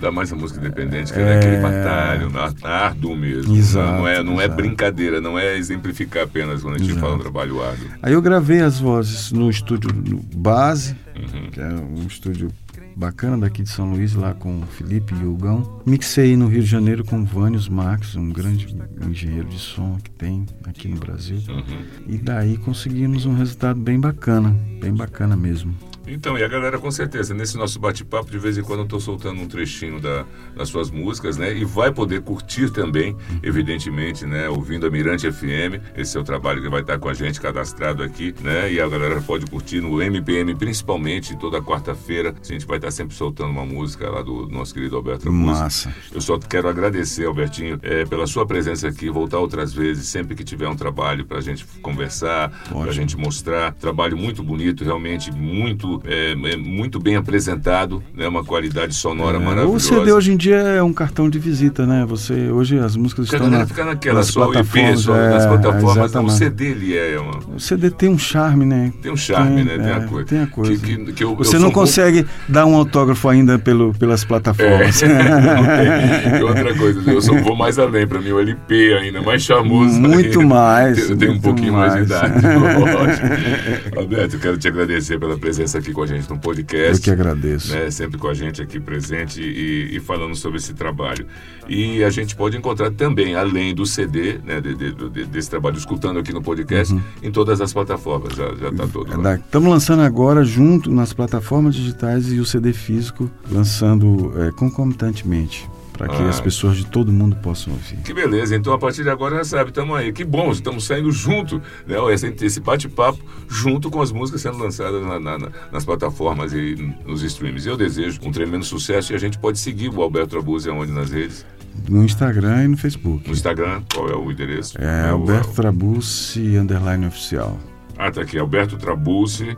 Dá 0.00 0.10
mais 0.10 0.32
a 0.32 0.36
música 0.36 0.58
independente, 0.60 1.12
que 1.12 1.18
é, 1.18 1.36
aquele 1.38 1.56
batalho, 1.58 2.30
árduo 2.64 3.16
mesmo. 3.16 3.54
Exato, 3.56 3.92
não 3.98 4.08
é, 4.08 4.22
não 4.22 4.40
é 4.40 4.44
exato. 4.44 4.56
brincadeira, 4.62 5.20
não 5.20 5.38
é 5.38 5.56
exemplificar 5.56 6.24
apenas 6.24 6.62
quando 6.62 6.74
a 6.74 6.78
gente 6.78 6.90
Exato. 6.90 7.00
fala 7.04 7.16
um 7.16 7.20
trabalho 7.20 7.62
árduo. 7.62 7.88
Aí 8.02 8.12
eu 8.12 8.22
gravei 8.22 8.60
as 8.60 8.78
vozes 8.80 9.30
no 9.32 9.48
estúdio 9.50 9.90
no 9.92 10.18
Base, 10.36 10.96
Uhum. 11.16 11.50
que 11.50 11.60
é 11.60 11.66
um 11.68 12.06
estúdio 12.06 12.48
bacana 12.98 13.38
daqui 13.38 13.62
de 13.62 13.70
São 13.70 13.90
Luís, 13.90 14.14
lá 14.14 14.34
com 14.34 14.58
o 14.58 14.66
Felipe 14.66 15.14
e 15.14 15.24
o 15.24 15.36
Gão. 15.36 15.80
Mixei 15.86 16.36
no 16.36 16.48
Rio 16.48 16.62
de 16.62 16.68
Janeiro 16.68 17.04
com 17.04 17.20
o 17.20 17.24
Vânios 17.24 17.68
Marques, 17.68 18.16
um 18.16 18.30
grande 18.30 18.76
engenheiro 19.08 19.48
de 19.48 19.58
som 19.58 19.96
que 20.02 20.10
tem 20.10 20.44
aqui 20.64 20.88
no 20.88 20.98
Brasil. 20.98 21.38
Uhum. 21.48 21.84
E 22.08 22.18
daí 22.18 22.56
conseguimos 22.58 23.24
um 23.24 23.34
resultado 23.34 23.80
bem 23.80 24.00
bacana, 24.00 24.50
bem 24.80 24.92
bacana 24.92 25.36
mesmo. 25.36 25.72
Então, 26.08 26.36
e 26.38 26.42
a 26.42 26.48
galera 26.48 26.78
com 26.78 26.90
certeza, 26.90 27.34
nesse 27.34 27.56
nosso 27.56 27.78
bate-papo, 27.78 28.30
de 28.30 28.38
vez 28.38 28.56
em 28.58 28.62
quando 28.62 28.80
eu 28.80 28.84
estou 28.84 29.00
soltando 29.00 29.40
um 29.40 29.46
trechinho 29.46 30.00
da- 30.00 30.24
das 30.56 30.68
suas 30.68 30.90
músicas, 30.90 31.36
né? 31.36 31.54
E 31.56 31.64
vai 31.64 31.92
poder 31.92 32.22
curtir 32.22 32.70
também, 32.70 33.16
evidentemente, 33.42 34.24
né? 34.26 34.48
Ouvindo 34.48 34.86
a 34.86 34.90
Mirante 34.90 35.30
FM. 35.30 35.80
Esse 35.96 36.16
é 36.16 36.20
o 36.20 36.24
trabalho 36.24 36.62
que 36.62 36.68
vai 36.68 36.80
estar 36.80 36.98
com 36.98 37.08
a 37.08 37.14
gente 37.14 37.40
cadastrado 37.40 38.02
aqui, 38.02 38.34
né? 38.42 38.72
E 38.72 38.80
a 38.80 38.88
galera 38.88 39.20
pode 39.20 39.46
curtir 39.46 39.80
no 39.80 40.00
MPM, 40.02 40.54
principalmente, 40.54 41.36
toda 41.36 41.60
quarta-feira. 41.60 42.34
A 42.40 42.46
gente 42.52 42.66
vai 42.66 42.78
estar 42.78 42.90
sempre 42.90 43.14
soltando 43.14 43.50
uma 43.50 43.64
música 43.66 44.08
lá 44.10 44.22
do 44.22 44.48
nosso 44.48 44.74
querido 44.74 44.96
Alberto 44.96 45.28
Augusto. 45.28 45.46
Massa. 45.46 45.94
Eu 46.12 46.20
só 46.20 46.38
quero 46.38 46.68
agradecer, 46.68 47.26
Albertinho, 47.26 47.78
eh, 47.82 48.04
pela 48.04 48.26
sua 48.26 48.46
presença 48.46 48.88
aqui, 48.88 49.10
voltar 49.10 49.38
outras 49.38 49.72
vezes, 49.72 50.06
sempre 50.08 50.34
que 50.34 50.44
tiver 50.44 50.68
um 50.68 50.76
trabalho 50.76 51.24
para 51.26 51.38
a 51.38 51.40
gente 51.40 51.64
conversar, 51.82 52.50
para 52.68 52.90
a 52.90 52.92
gente 52.94 53.16
mostrar. 53.16 53.72
Trabalho 53.74 54.16
muito 54.16 54.42
bonito, 54.42 54.84
realmente 54.84 55.30
muito, 55.32 55.97
eh, 56.06 56.34
eh, 56.44 56.56
muito 56.56 56.98
bem 56.98 57.16
apresentado, 57.16 58.02
né? 58.14 58.26
uma 58.28 58.44
qualidade 58.44 58.94
sonora 58.94 59.36
É, 59.36 59.40
o 59.40 59.42
maravilhosa. 59.44 59.78
CD 59.80 60.12
hoje 60.12 60.32
em 60.32 60.36
dia 60.36 60.56
é 60.56 60.82
um 60.82 60.92
cartão 60.92 61.28
de 61.30 61.38
visita, 61.38 61.86
né? 61.86 62.04
Você 62.08 62.50
hoje 62.50 62.78
as 62.78 62.96
músicas 62.96 63.26
Porque 63.28 63.42
a 63.42 63.44
estão 63.46 63.58
na, 63.58 63.66
fica 63.66 63.84
naquela, 63.84 64.14
nas 64.18 64.26
só 64.28 64.40
o 64.40 64.44
EP, 64.44 64.52
plataformas, 64.52 65.00
só 65.00 65.16
é, 65.16 65.28
nas 65.30 65.46
plataformas. 65.46 66.12
Não, 66.12 66.24
o. 66.24 66.30
CD 66.30 66.66
ele 66.70 66.96
é 66.96 67.18
uma, 67.18 67.38
O 67.56 67.60
CD 67.60 67.90
tem 67.90 68.08
um 68.08 68.18
charme, 68.18 68.64
né? 68.66 68.92
tem 69.02 69.10
um 69.12 69.16
charme, 69.16 69.64
né? 69.64 69.76
Tem 69.78 69.86
é, 69.86 69.92
a 69.94 70.00
coisa. 70.00 70.26
Tem 70.28 70.40
a 70.42 70.46
coisa. 70.46 70.72
Que- 70.86 70.96
que- 70.96 71.12
que 71.12 71.24
eu- 71.24 71.30
eu 71.30 71.36
Você 71.36 71.52
sou 71.52 71.60
não 71.60 71.70
consegue 71.70 72.26
dar 72.48 72.66
um 72.66 72.74
autógrafo 72.74 73.28
ainda 73.28 73.58
pelo, 73.58 73.92
pelas 73.94 74.24
plataformas. 74.24 75.02
É, 75.02 75.08
tem. 76.32 76.42
Outra 76.42 76.74
coisa, 76.74 77.10
eu 77.10 77.20
só 77.20 77.34
vou 77.34 77.56
mais 77.56 77.78
além, 77.78 78.06
pra 78.06 78.20
mim 78.20 78.30
o 78.32 78.40
LP 78.40 78.94
ainda, 79.00 79.20
mais 79.22 79.42
charmoso. 79.42 79.98
Muito 80.00 80.40
ainda. 80.40 80.54
mais, 80.54 81.10
Eu 81.10 81.16
tenho 81.16 81.30
um 81.32 81.34
muito 81.34 81.42
pouquinho 81.44 81.72
mais, 81.72 81.92
de 81.92 81.98
mais. 82.12 82.30
idade. 82.32 82.46
Lógico. 82.58 83.98
Alberto, 84.00 84.36
eu 84.36 84.40
quero 84.40 84.58
te 84.58 84.68
agradecer 84.68 85.18
pela 85.18 85.38
presença 85.38 85.78
aqui 85.78 85.87
com 85.92 86.02
a 86.02 86.06
gente 86.06 86.28
no 86.30 86.38
podcast. 86.38 86.96
Eu 86.96 87.02
que 87.02 87.10
agradeço. 87.10 87.72
Né, 87.72 87.90
sempre 87.90 88.18
com 88.18 88.28
a 88.28 88.34
gente 88.34 88.60
aqui 88.62 88.78
presente 88.80 89.40
e, 89.42 89.96
e 89.96 90.00
falando 90.00 90.34
sobre 90.34 90.58
esse 90.58 90.74
trabalho. 90.74 91.26
E 91.68 92.02
a 92.02 92.10
gente 92.10 92.34
pode 92.34 92.56
encontrar 92.56 92.90
também, 92.90 93.34
além 93.34 93.74
do 93.74 93.84
CD, 93.84 94.38
né, 94.44 94.60
de- 94.60 94.74
de- 94.74 94.92
de- 95.10 95.24
desse 95.26 95.50
trabalho, 95.50 95.76
escutando 95.76 96.18
aqui 96.18 96.32
no 96.32 96.40
podcast, 96.42 96.94
Uhum. 96.94 97.00
em 97.22 97.30
todas 97.30 97.60
as 97.60 97.72
plataformas. 97.72 98.34
Já, 98.34 98.54
já 98.54 98.72
tá 98.72 98.86
todo. 98.86 99.08
Estamos 99.34 99.68
lançando 99.68 100.02
agora 100.02 100.44
junto 100.44 100.90
nas 100.90 101.12
plataformas 101.12 101.74
digitais 101.74 102.32
e 102.32 102.38
o 102.40 102.44
CD 102.46 102.72
físico, 102.72 103.30
lançando 103.50 104.32
é, 104.40 104.50
concomitantemente, 104.52 105.68
para 105.98 106.08
que 106.08 106.22
Ah. 106.22 106.28
as 106.28 106.40
pessoas 106.40 106.76
de 106.76 106.86
todo 106.86 107.12
mundo 107.12 107.36
possam 107.36 107.72
ouvir. 107.74 107.96
Que 107.98 108.14
beleza, 108.14 108.54
então 108.56 108.72
a 108.72 108.78
partir 108.78 109.02
de 109.02 109.10
agora 109.10 109.36
já 109.38 109.44
sabe, 109.44 109.70
estamos 109.70 109.94
aí. 109.96 110.12
Que 110.12 110.24
bom, 110.24 110.50
estamos 110.52 110.84
saindo 110.86 111.10
junto, 111.12 111.60
né? 111.86 111.96
Esse, 112.14 112.32
esse 112.42 112.60
bate-papo 112.60 113.18
junto 113.48 113.90
com 113.90 114.00
as 114.00 114.12
músicas 114.12 114.40
sendo 114.40 114.56
lançadas 114.58 115.02
na- 115.04 115.18
na- 115.18 115.38
na- 115.38 115.48
nas 115.72 115.84
plataformas 115.84 116.52
e 116.52 116.76
nos 117.04 117.22
streams. 117.22 117.66
Eu 117.66 117.76
desejo 117.76 118.20
um 118.24 118.30
tremendo 118.30 118.64
sucesso 118.64 119.12
e 119.12 119.16
a 119.16 119.18
gente 119.18 119.38
pode 119.38 119.58
seguir 119.58 119.88
o 119.88 120.00
Alberto 120.00 120.30
Trabuzzi 120.30 120.70
aonde 120.70 120.92
nas 120.92 121.10
redes? 121.10 121.44
No 121.88 122.04
Instagram 122.04 122.64
e 122.64 122.68
no 122.68 122.76
Facebook. 122.76 123.26
No 123.26 123.32
Instagram, 123.34 123.82
qual 123.92 124.08
é 124.08 124.14
o 124.14 124.30
endereço? 124.30 124.78
É 124.80 125.10
o- 125.12 125.16
Alberto 125.16 125.50
Trabucci, 125.52 126.56
underline 126.56 127.06
oficial. 127.06 127.58
Ah, 127.96 128.10
tá 128.10 128.22
aqui, 128.22 128.38
Alberto 128.38 128.76
Trabuzzi. 128.76 129.56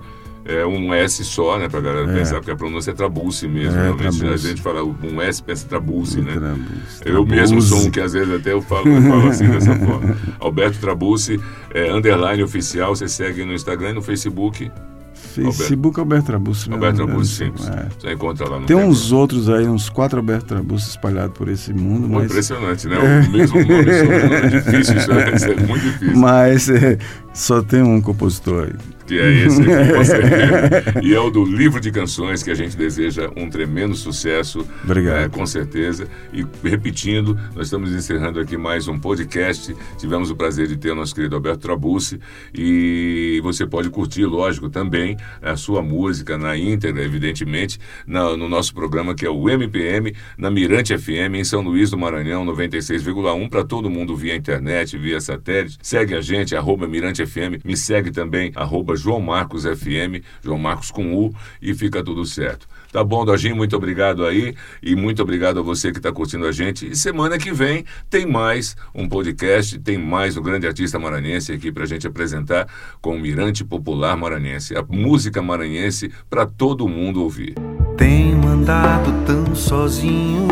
É 0.59 0.67
um 0.67 0.93
S 0.93 1.25
só, 1.25 1.59
né? 1.59 1.69
Pra 1.69 1.81
galera 1.81 2.11
É. 2.11 2.15
pensar, 2.15 2.37
porque 2.37 2.51
a 2.51 2.57
pronúncia 2.57 2.91
é 2.91 2.95
Trabuzzi 2.95 3.47
mesmo. 3.47 3.79
É, 3.79 3.83
Realmente 3.85 4.19
Trabuzzi. 4.19 4.47
a 4.47 4.51
gente 4.51 4.63
fala 4.63 4.83
um 4.85 5.21
S, 5.23 5.43
pensa 5.43 5.67
Trabuzzi, 5.69 6.21
né? 6.21 6.33
Trabuzzi. 6.33 6.67
Eu 7.05 7.27
mesmo 7.27 7.47
Trabuzzi. 7.59 7.69
sou 7.69 7.79
um 7.87 7.91
que 7.91 8.01
às 8.01 8.13
vezes 8.13 8.35
até 8.35 8.53
eu 8.53 8.61
falo, 8.63 8.89
eu 8.89 9.03
falo 9.03 9.29
assim 9.29 9.49
dessa 9.49 9.75
forma. 9.79 10.17
Alberto 10.41 10.79
Trabucci, 10.79 11.41
é, 11.75 11.93
underline 11.93 12.43
oficial, 12.43 12.95
você 12.97 13.09
segue 13.09 13.45
no 13.45 13.53
Instagram 13.53 13.91
e 13.91 13.93
no 13.95 14.03
Facebook. 14.03 14.71
Facebook 15.15 16.01
Alberto 16.01 16.27
Trabucci. 16.27 16.69
né? 16.69 16.75
Alberto 16.75 16.97
Trabucci, 17.05 17.35
sim. 17.35 17.53
É. 17.69 17.87
Você 17.99 18.13
encontra 18.13 18.47
lá 18.49 18.53
no 18.59 18.67
Tem 18.67 18.77
Telegram. 18.77 18.89
uns 18.91 19.13
outros 19.13 19.49
aí, 19.49 19.69
uns 19.69 19.89
quatro 19.89 20.19
Alberto 20.19 20.47
Trabucci 20.47 20.89
espalhados 20.89 21.37
por 21.37 21.49
esse 21.49 21.73
mundo, 21.73 22.09
mas, 22.09 22.25
Impressionante, 22.25 22.89
né? 22.89 22.97
O 23.29 23.31
mesmo 23.31 23.61
nome, 23.61 23.75
é 23.91 24.49
difícil, 24.49 24.97
isso 24.97 25.13
é, 25.13 25.35
isso 25.37 25.45
é 25.47 25.57
muito 25.67 25.83
difícil. 25.85 26.17
mas 26.17 26.69
é, 26.69 26.99
só 27.33 27.63
tem 27.63 27.83
um 27.83 28.01
compositor 28.01 28.65
aí. 28.65 28.75
Que 29.11 29.19
é 29.19 29.45
esse 29.45 29.61
aqui, 29.61 29.93
com 29.93 30.05
certeza. 30.05 31.01
E 31.03 31.13
é 31.15 31.19
o 31.19 31.31
do 31.31 31.45
livro 31.45 31.81
de 31.81 31.91
canções 31.91 32.45
que 32.45 32.51
a 32.51 32.55
gente 32.55 32.77
deseja 32.77 33.29
um 33.37 33.51
tremendo 33.51 33.97
sucesso. 33.97 34.65
Obrigado. 34.85 35.17
é, 35.25 35.29
com 35.29 35.45
certeza. 35.45 36.07
E 36.33 36.47
repetindo, 36.63 37.37
nós 37.57 37.67
estamos 37.67 37.93
encerrando 37.93 38.39
aqui 38.39 38.57
mais 38.57 38.87
um 38.87 38.99
podcast. 39.01 39.75
Tivemos 39.99 40.31
o 40.31 40.37
prazer 40.37 40.69
de 40.69 40.77
ter 40.77 40.93
o 40.93 40.95
nosso 40.95 41.13
querido 41.13 41.35
Alberto 41.35 41.59
Trabucci. 41.59 42.21
E 42.55 43.41
você 43.43 43.67
pode 43.67 43.91
curtir, 43.91 44.27
lógico, 44.27 44.71
também 44.71 45.17
a 45.43 45.57
sua 45.57 45.83
música 45.83 46.39
na 46.39 46.57
íntegra, 46.57 47.03
evidentemente, 47.03 47.81
na- 48.07 48.37
no 48.37 48.49
nosso 48.49 48.73
programa 48.73 49.13
que 49.13 49.27
é 49.27 49.31
o 49.31 49.51
MPM, 49.51 50.15
na 50.39 50.53
Mirante 50.53 50.97
FM, 50.97 51.35
em 51.35 51.43
São 51.45 51.63
Luís 51.63 51.91
do 51.91 51.99
Maranhão, 51.99 52.45
96,1, 52.45 53.49
para 53.49 53.65
todo 53.65 53.91
mundo 53.91 54.15
via 54.15 54.37
internet, 54.37 54.97
via 54.97 55.21
satélite. 55.21 55.79
Segue 55.83 56.15
a 56.15 56.21
gente, 56.21 56.55
arroba 56.55 56.87
Mirante 56.87 57.27
FM. 57.27 57.59
Me 57.65 57.77
segue 57.77 58.13
também, 58.13 58.53
arroba 58.55 58.95
João 59.01 59.21
Marcos 59.21 59.65
FM, 59.65 60.23
João 60.43 60.59
Marcos 60.59 60.91
com 60.91 61.15
U, 61.15 61.35
e 61.61 61.75
fica 61.75 62.03
tudo 62.03 62.25
certo. 62.25 62.69
Tá 62.93 63.05
bom, 63.05 63.25
Dojinho? 63.25 63.55
Muito 63.55 63.77
obrigado 63.77 64.27
aí. 64.27 64.55
E 64.83 64.97
muito 64.97 65.23
obrigado 65.23 65.61
a 65.61 65.63
você 65.63 65.93
que 65.93 65.99
está 65.99 66.11
curtindo 66.11 66.45
a 66.47 66.53
gente. 66.53 66.91
E 66.91 66.97
semana 66.97 67.39
que 67.39 67.53
vem 67.53 67.85
tem 68.09 68.27
mais 68.27 68.77
um 68.93 69.09
podcast, 69.09 69.79
tem 69.79 69.97
mais 69.97 70.37
o 70.37 70.43
grande 70.43 70.67
artista 70.67 70.99
maranhense 70.99 71.53
aqui 71.53 71.71
para 71.71 71.85
a 71.85 71.87
gente 71.87 72.07
apresentar 72.07 72.67
com 73.01 73.15
o 73.17 73.21
Mirante 73.21 73.65
Popular 73.65 74.17
Maranhense. 74.17 74.77
A 74.77 74.83
música 74.83 75.41
maranhense 75.41 76.11
para 76.29 76.45
todo 76.47 76.89
mundo 76.89 77.23
ouvir. 77.23 77.55
Tenho 77.97 78.45
andado 78.49 79.25
tão 79.25 79.55
sozinho, 79.55 80.49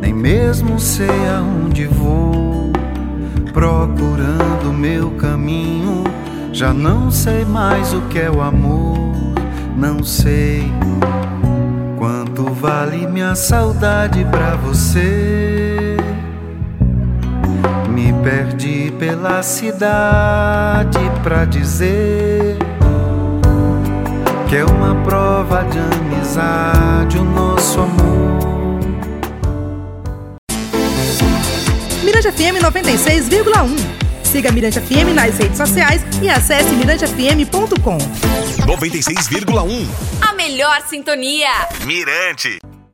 nem 0.00 0.14
mesmo 0.14 0.78
sei 0.80 1.26
aonde 1.36 1.86
vou. 1.86 2.72
Procurando 3.52 4.72
meu 4.72 5.10
caminho, 5.12 6.04
já 6.54 6.72
não 6.72 7.10
sei 7.10 7.44
mais 7.44 7.92
o 7.92 8.00
que 8.02 8.18
é 8.18 8.30
o 8.30 8.40
amor. 8.40 9.12
Não 9.76 10.04
sei 10.04 10.72
Quanto 12.04 12.44
vale 12.52 13.06
minha 13.06 13.34
saudade 13.34 14.26
pra 14.26 14.56
você? 14.56 15.96
Me 17.88 18.12
perdi 18.22 18.92
pela 18.98 19.42
cidade 19.42 20.98
pra 21.22 21.46
dizer 21.46 22.58
que 24.46 24.56
é 24.56 24.64
uma 24.66 24.94
prova 25.02 25.64
de 25.64 25.78
amizade 25.78 27.16
o 27.16 27.24
nosso 27.24 27.80
amor. 27.80 28.80
Mirante 32.04 32.30
FM 32.32 32.62
96,1. 32.62 33.93
Siga 34.34 34.50
Mirante 34.50 34.80
FM 34.80 35.14
nas 35.14 35.38
redes 35.38 35.56
sociais 35.56 36.02
e 36.20 36.28
acesse 36.28 36.72
mirantefm.com. 36.74 37.98
96,1. 38.66 39.86
A 40.28 40.32
melhor 40.32 40.82
sintonia. 40.88 41.50
Mirante. 41.86 42.58